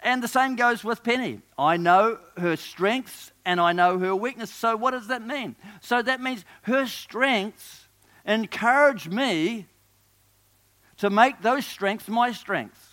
And 0.02 0.22
the 0.22 0.28
same 0.28 0.54
goes 0.54 0.84
with 0.84 1.02
Penny. 1.02 1.40
I 1.58 1.78
know 1.78 2.18
her 2.36 2.56
strengths 2.56 3.32
and 3.46 3.58
I 3.58 3.72
know 3.72 3.98
her 3.98 4.14
weakness. 4.14 4.50
So, 4.50 4.76
what 4.76 4.90
does 4.90 5.06
that 5.06 5.26
mean? 5.26 5.56
So, 5.80 6.02
that 6.02 6.20
means 6.20 6.44
her 6.64 6.86
strengths 6.86 7.88
encourage 8.26 9.08
me 9.08 9.66
to 10.98 11.08
make 11.08 11.40
those 11.40 11.64
strengths 11.64 12.06
my 12.08 12.32
strengths. 12.32 12.86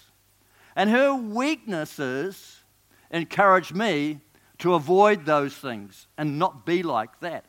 And 0.74 0.90
her 0.90 1.14
weaknesses 1.14 2.61
encourage 3.12 3.74
me 3.74 4.22
to 4.60 4.74
avoid 4.74 5.26
those 5.26 5.54
things 5.54 6.08
and 6.18 6.40
not 6.40 6.66
be 6.66 6.82
like 6.82 7.20
that. 7.20 7.46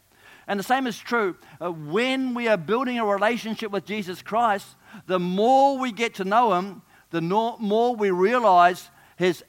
And 0.46 0.59
the 0.59 0.64
same 0.64 0.87
is 0.87 0.98
true 0.98 1.37
uh, 1.61 1.70
when 1.70 2.35
we 2.35 2.48
are 2.48 2.57
building 2.57 2.98
a 2.98 3.07
relationship 3.07 3.70
with 3.70 3.87
Jesus 3.87 4.22
Christ, 4.22 4.66
the 5.07 5.20
more 5.20 5.79
we 5.79 5.92
get 5.92 6.14
to 6.14 6.25
know 6.25 6.53
Him, 6.55 6.83
the 7.11 7.20
more 7.20 7.94
we 7.94 8.11
realize 8.11 8.90
His 9.16 9.44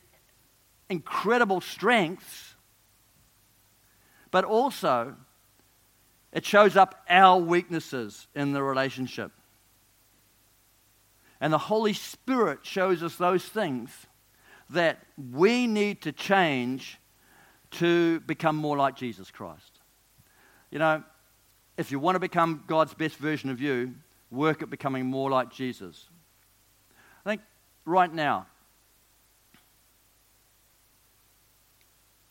incredible 0.90 1.62
strengths, 1.62 2.56
but 4.30 4.46
also 4.46 5.16
it 6.32 6.46
shows 6.46 6.76
up 6.76 7.04
our 7.10 7.40
weaknesses 7.40 8.28
in 8.36 8.54
the 8.54 8.62
relationship. 8.62 9.32
And 11.40 11.52
the 11.52 11.58
Holy 11.58 11.94
Spirit 11.94 12.60
shows 12.64 13.04
us 13.04 13.16
those 13.16 13.44
things 13.44 13.92
that 14.74 15.00
we 15.32 15.68
need 15.68 16.02
to 16.02 16.12
change 16.12 17.00
to 17.72 18.20
become 18.22 18.56
more 18.56 18.78
like 18.78 18.96
Jesus 18.96 19.32
Christ. 19.32 19.80
You 20.70 20.80
know, 20.80 21.04
if 21.78 21.92
you 21.92 22.00
want 22.00 22.16
to 22.16 22.20
become 22.20 22.64
God's 22.68 22.94
best 22.94 23.16
version 23.18 23.50
of 23.50 23.62
you, 23.62 23.96
work 24.30 24.62
at 24.62 24.70
becoming 24.70 25.06
more 25.06 25.30
like 25.30 25.52
Jesus. 25.52 26.08
I 27.26 27.32
think 27.32 27.42
right 27.86 28.14
now, 28.14 28.48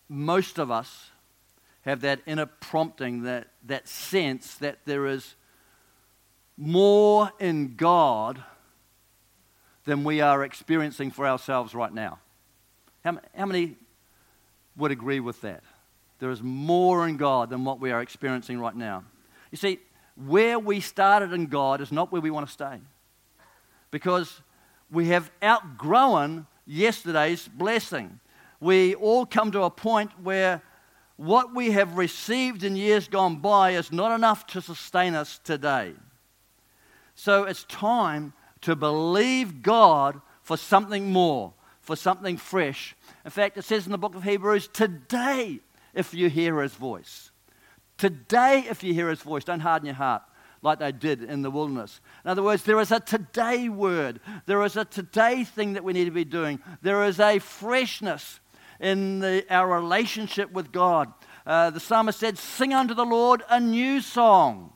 most 0.09 0.59
of 0.59 0.71
us 0.71 1.11
have 1.83 2.03
that 2.03 2.21
inner 2.27 2.47
prompting, 2.47 3.23
that, 3.23 3.49
that 3.65 3.89
sense 3.89 4.55
that 4.57 4.79
there 4.85 5.07
is 5.07 5.35
more 6.57 7.33
in 7.41 7.75
God 7.77 8.43
than 9.85 10.05
we 10.05 10.21
are 10.21 10.45
experiencing 10.45 11.11
for 11.11 11.27
ourselves 11.27 11.75
right 11.75 11.93
now. 11.93 12.19
How, 13.05 13.19
how 13.37 13.47
many 13.47 13.77
would 14.77 14.91
agree 14.91 15.21
with 15.21 15.41
that? 15.43 15.63
There 16.19 16.31
is 16.31 16.43
more 16.43 17.07
in 17.09 17.17
God 17.17 17.51
than 17.51 17.65
what 17.65 17.81
we 17.81 17.91
are 17.91 18.01
experiencing 18.01 18.59
right 18.59 18.77
now. 18.77 19.05
You 19.51 19.59
see, 19.59 19.79
where 20.15 20.59
we 20.59 20.81
started 20.81 21.33
in 21.33 21.47
God 21.47 21.81
is 21.81 21.91
not 21.91 22.13
where 22.13 22.21
we 22.21 22.31
want 22.31 22.47
to 22.47 22.53
stay. 22.53 22.79
Because 23.91 24.41
we 24.91 25.09
have 25.09 25.31
outgrown 25.43 26.47
yesterday's 26.67 27.49
blessing 27.49 28.21
we 28.63 28.95
all 28.95 29.27
come 29.27 29.51
to 29.51 29.65
a 29.65 29.71
point 29.71 30.13
where 30.23 30.63
what 31.17 31.53
we 31.53 31.73
have 31.73 31.97
received 31.97 32.63
in 32.63 32.77
years 32.77 33.09
gone 33.09 33.37
by 33.37 33.73
is 33.73 33.91
not 33.91 34.15
enough 34.15 34.47
to 34.47 34.63
sustain 34.63 35.17
us 35.17 35.41
today. 35.43 35.95
So 37.17 37.43
it's 37.43 37.65
time 37.65 38.33
to 38.61 38.77
believe 38.77 39.63
God 39.63 40.21
for 40.43 40.57
something 40.57 41.11
more, 41.11 41.55
for 41.93 41.97
something 41.97 42.39
fresh. 42.39 42.97
In 43.23 43.31
fact, 43.31 43.59
it 43.59 43.65
says 43.65 43.85
in 43.85 43.93
the 43.93 43.99
book 43.99 44.15
of 44.15 44.23
Hebrews, 44.25 44.67
today, 44.69 45.61
if 45.93 46.15
you 46.15 46.31
hear 46.31 46.63
his 46.63 46.73
voice. 46.73 47.31
Today, 47.99 48.65
if 48.67 48.83
you 48.83 48.95
hear 48.95 49.11
his 49.11 49.21
voice, 49.21 49.45
don't 49.45 49.61
harden 49.61 49.85
your 49.85 49.95
heart 49.95 50.23
like 50.63 50.79
they 50.79 50.91
did 50.91 51.23
in 51.23 51.43
the 51.43 51.51
wilderness. 51.51 52.01
In 52.25 52.31
other 52.31 52.43
words, 52.43 52.63
there 52.63 52.81
is 52.81 52.93
a 52.93 52.99
today 52.99 53.69
word. 53.69 54.21
There 54.47 54.65
is 54.65 54.79
a 54.79 54.87
today 54.87 55.45
thing 55.45 55.75
that 55.75 55.85
we 55.85 55.93
need 55.93 56.07
to 56.07 56.11
be 56.11 56.25
doing. 56.25 56.61
There 56.81 57.05
is 57.05 57.21
a 57.21 57.41
freshness 57.41 58.41
in 58.81 59.19
the, 59.19 59.45
our 59.51 59.69
relationship 59.69 60.51
with 60.51 60.73
God. 60.73 61.13
Uh, 61.45 61.69
the 61.69 61.81
psalmist 61.81 62.19
said, 62.19 62.39
Sing 62.39 62.73
unto 62.73 62.95
the 62.95 63.05
Lord 63.05 63.43
a 63.51 63.61
new 63.61 64.01
song. 64.01 64.73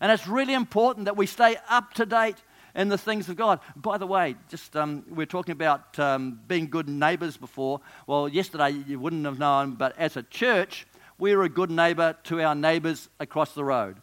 And 0.00 0.10
it's 0.10 0.26
really 0.26 0.54
important 0.54 1.04
that 1.04 1.16
we 1.16 1.26
stay 1.26 1.56
up 1.68 1.94
to 1.94 2.04
date 2.04 2.36
in 2.78 2.88
the 2.88 2.96
things 2.96 3.28
of 3.28 3.34
God. 3.34 3.58
By 3.74 3.98
the 3.98 4.06
way, 4.06 4.36
just 4.48 4.76
um, 4.76 5.04
we 5.10 5.24
are 5.24 5.26
talking 5.26 5.52
about 5.52 5.98
um, 5.98 6.40
being 6.46 6.68
good 6.68 6.88
neighbours 6.88 7.36
before. 7.36 7.80
Well, 8.06 8.28
yesterday 8.28 8.70
you 8.70 9.00
wouldn't 9.00 9.24
have 9.24 9.38
known, 9.38 9.74
but 9.74 9.98
as 9.98 10.16
a 10.16 10.22
church, 10.22 10.86
we're 11.18 11.42
a 11.42 11.48
good 11.48 11.72
neighbour 11.72 12.16
to 12.24 12.40
our 12.40 12.54
neighbours 12.54 13.08
across 13.18 13.52
the 13.52 13.64
road. 13.64 13.96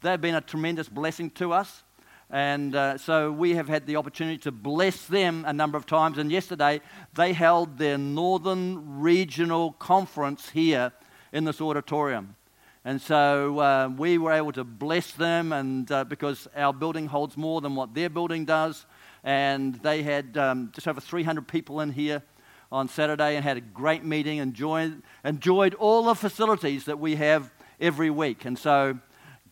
They've 0.00 0.20
been 0.20 0.34
a 0.34 0.40
tremendous 0.40 0.88
blessing 0.88 1.30
to 1.32 1.52
us. 1.52 1.84
And 2.30 2.74
uh, 2.74 2.96
so 2.96 3.30
we 3.30 3.56
have 3.56 3.68
had 3.68 3.86
the 3.86 3.96
opportunity 3.96 4.38
to 4.38 4.50
bless 4.50 5.06
them 5.06 5.44
a 5.46 5.52
number 5.52 5.76
of 5.76 5.84
times. 5.84 6.16
And 6.16 6.32
yesterday, 6.32 6.80
they 7.12 7.34
held 7.34 7.76
their 7.76 7.98
Northern 7.98 9.00
Regional 9.00 9.72
Conference 9.72 10.48
here 10.48 10.92
in 11.34 11.44
this 11.44 11.60
auditorium. 11.60 12.36
And 12.84 13.00
so 13.00 13.58
uh, 13.58 13.88
we 13.96 14.18
were 14.18 14.32
able 14.32 14.52
to 14.52 14.64
bless 14.64 15.12
them, 15.12 15.52
and 15.52 15.90
uh, 15.90 16.04
because 16.04 16.46
our 16.54 16.72
building 16.72 17.06
holds 17.06 17.36
more 17.36 17.60
than 17.60 17.74
what 17.74 17.94
their 17.94 18.10
building 18.10 18.44
does. 18.44 18.86
And 19.22 19.74
they 19.76 20.02
had 20.02 20.36
um, 20.36 20.70
just 20.74 20.86
over 20.86 21.00
300 21.00 21.48
people 21.48 21.80
in 21.80 21.90
here 21.90 22.22
on 22.70 22.88
Saturday 22.88 23.36
and 23.36 23.44
had 23.44 23.56
a 23.56 23.62
great 23.62 24.04
meeting, 24.04 24.40
and 24.40 24.50
enjoyed, 24.50 25.02
enjoyed 25.24 25.74
all 25.74 26.04
the 26.04 26.14
facilities 26.14 26.84
that 26.84 26.98
we 26.98 27.14
have 27.16 27.50
every 27.80 28.10
week. 28.10 28.44
And 28.44 28.58
so 28.58 28.98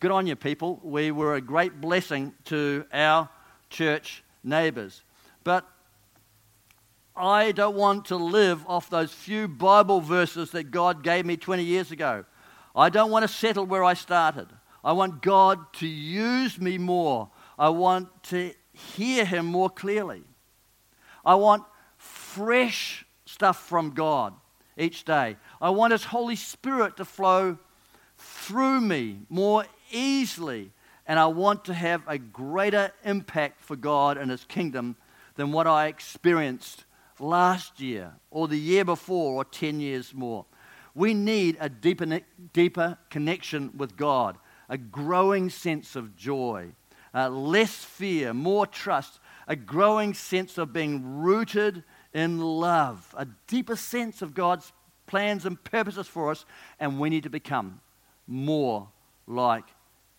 Good 0.03 0.11
on 0.11 0.27
you, 0.27 0.35
people. 0.35 0.81
We 0.83 1.11
were 1.11 1.35
a 1.35 1.39
great 1.39 1.79
blessing 1.79 2.33
to 2.47 2.85
our 2.91 3.29
church 3.69 4.21
neighbors. 4.43 5.01
But 5.45 5.65
I 7.15 7.53
don't 7.53 7.77
want 7.77 8.07
to 8.07 8.17
live 8.17 8.67
off 8.67 8.89
those 8.89 9.13
few 9.13 9.47
Bible 9.47 10.01
verses 10.01 10.51
that 10.51 10.71
God 10.71 11.03
gave 11.03 11.25
me 11.25 11.37
20 11.37 11.63
years 11.63 11.91
ago. 11.91 12.25
I 12.75 12.89
don't 12.89 13.11
want 13.11 13.23
to 13.23 13.27
settle 13.27 13.65
where 13.65 13.83
I 13.83 13.93
started. 13.93 14.47
I 14.83 14.93
want 14.93 15.21
God 15.21 15.73
to 15.73 15.87
use 15.87 16.59
me 16.59 16.77
more. 16.77 17.29
I 17.57 17.69
want 17.69 18.23
to 18.25 18.53
hear 18.73 19.25
Him 19.25 19.45
more 19.45 19.69
clearly. 19.69 20.23
I 21.23 21.35
want 21.35 21.63
fresh 21.97 23.05
stuff 23.25 23.67
from 23.67 23.91
God 23.91 24.33
each 24.77 25.05
day. 25.05 25.37
I 25.61 25.69
want 25.69 25.93
His 25.93 26.05
Holy 26.05 26.35
Spirit 26.35 26.97
to 26.97 27.05
flow 27.05 27.57
through 28.17 28.81
me 28.81 29.19
more 29.29 29.65
easily. 29.91 30.71
And 31.05 31.19
I 31.19 31.27
want 31.27 31.65
to 31.65 31.73
have 31.73 32.01
a 32.07 32.17
greater 32.17 32.91
impact 33.03 33.61
for 33.61 33.75
God 33.75 34.17
and 34.17 34.31
His 34.31 34.45
kingdom 34.45 34.95
than 35.35 35.51
what 35.51 35.67
I 35.67 35.87
experienced 35.87 36.85
last 37.19 37.79
year 37.79 38.13
or 38.31 38.47
the 38.47 38.59
year 38.59 38.83
before 38.85 39.35
or 39.35 39.45
10 39.45 39.79
years 39.79 40.13
more. 40.13 40.45
We 40.95 41.13
need 41.13 41.57
a 41.59 41.69
deeper, 41.69 42.21
deeper 42.53 42.97
connection 43.09 43.71
with 43.77 43.97
God, 43.97 44.37
a 44.69 44.77
growing 44.77 45.49
sense 45.49 45.95
of 45.95 46.15
joy, 46.15 46.69
uh, 47.13 47.29
less 47.29 47.83
fear, 47.83 48.33
more 48.33 48.67
trust, 48.67 49.19
a 49.47 49.55
growing 49.55 50.13
sense 50.13 50.57
of 50.57 50.71
being 50.71 51.19
rooted 51.19 51.83
in 52.13 52.39
love, 52.39 53.13
a 53.17 53.27
deeper 53.47 53.75
sense 53.75 54.21
of 54.21 54.33
God's 54.33 54.71
plans 55.07 55.45
and 55.45 55.61
purposes 55.63 56.07
for 56.07 56.31
us, 56.31 56.45
and 56.79 56.99
we 56.99 57.09
need 57.09 57.23
to 57.23 57.29
become 57.29 57.81
more 58.27 58.87
like 59.27 59.65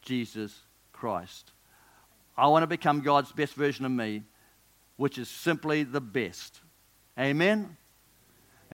Jesus 0.03 0.61
Christ. 0.93 1.53
I 2.37 2.49
want 2.49 2.64
to 2.64 2.66
become 2.66 3.01
God's 3.01 3.33
best 3.33 3.55
version 3.55 3.85
of 3.85 3.93
me, 3.93 4.25
which 4.97 5.18
is 5.18 5.29
simply 5.29 5.85
the 5.85 6.01
best. 6.01 6.61
Amen? 7.18 7.77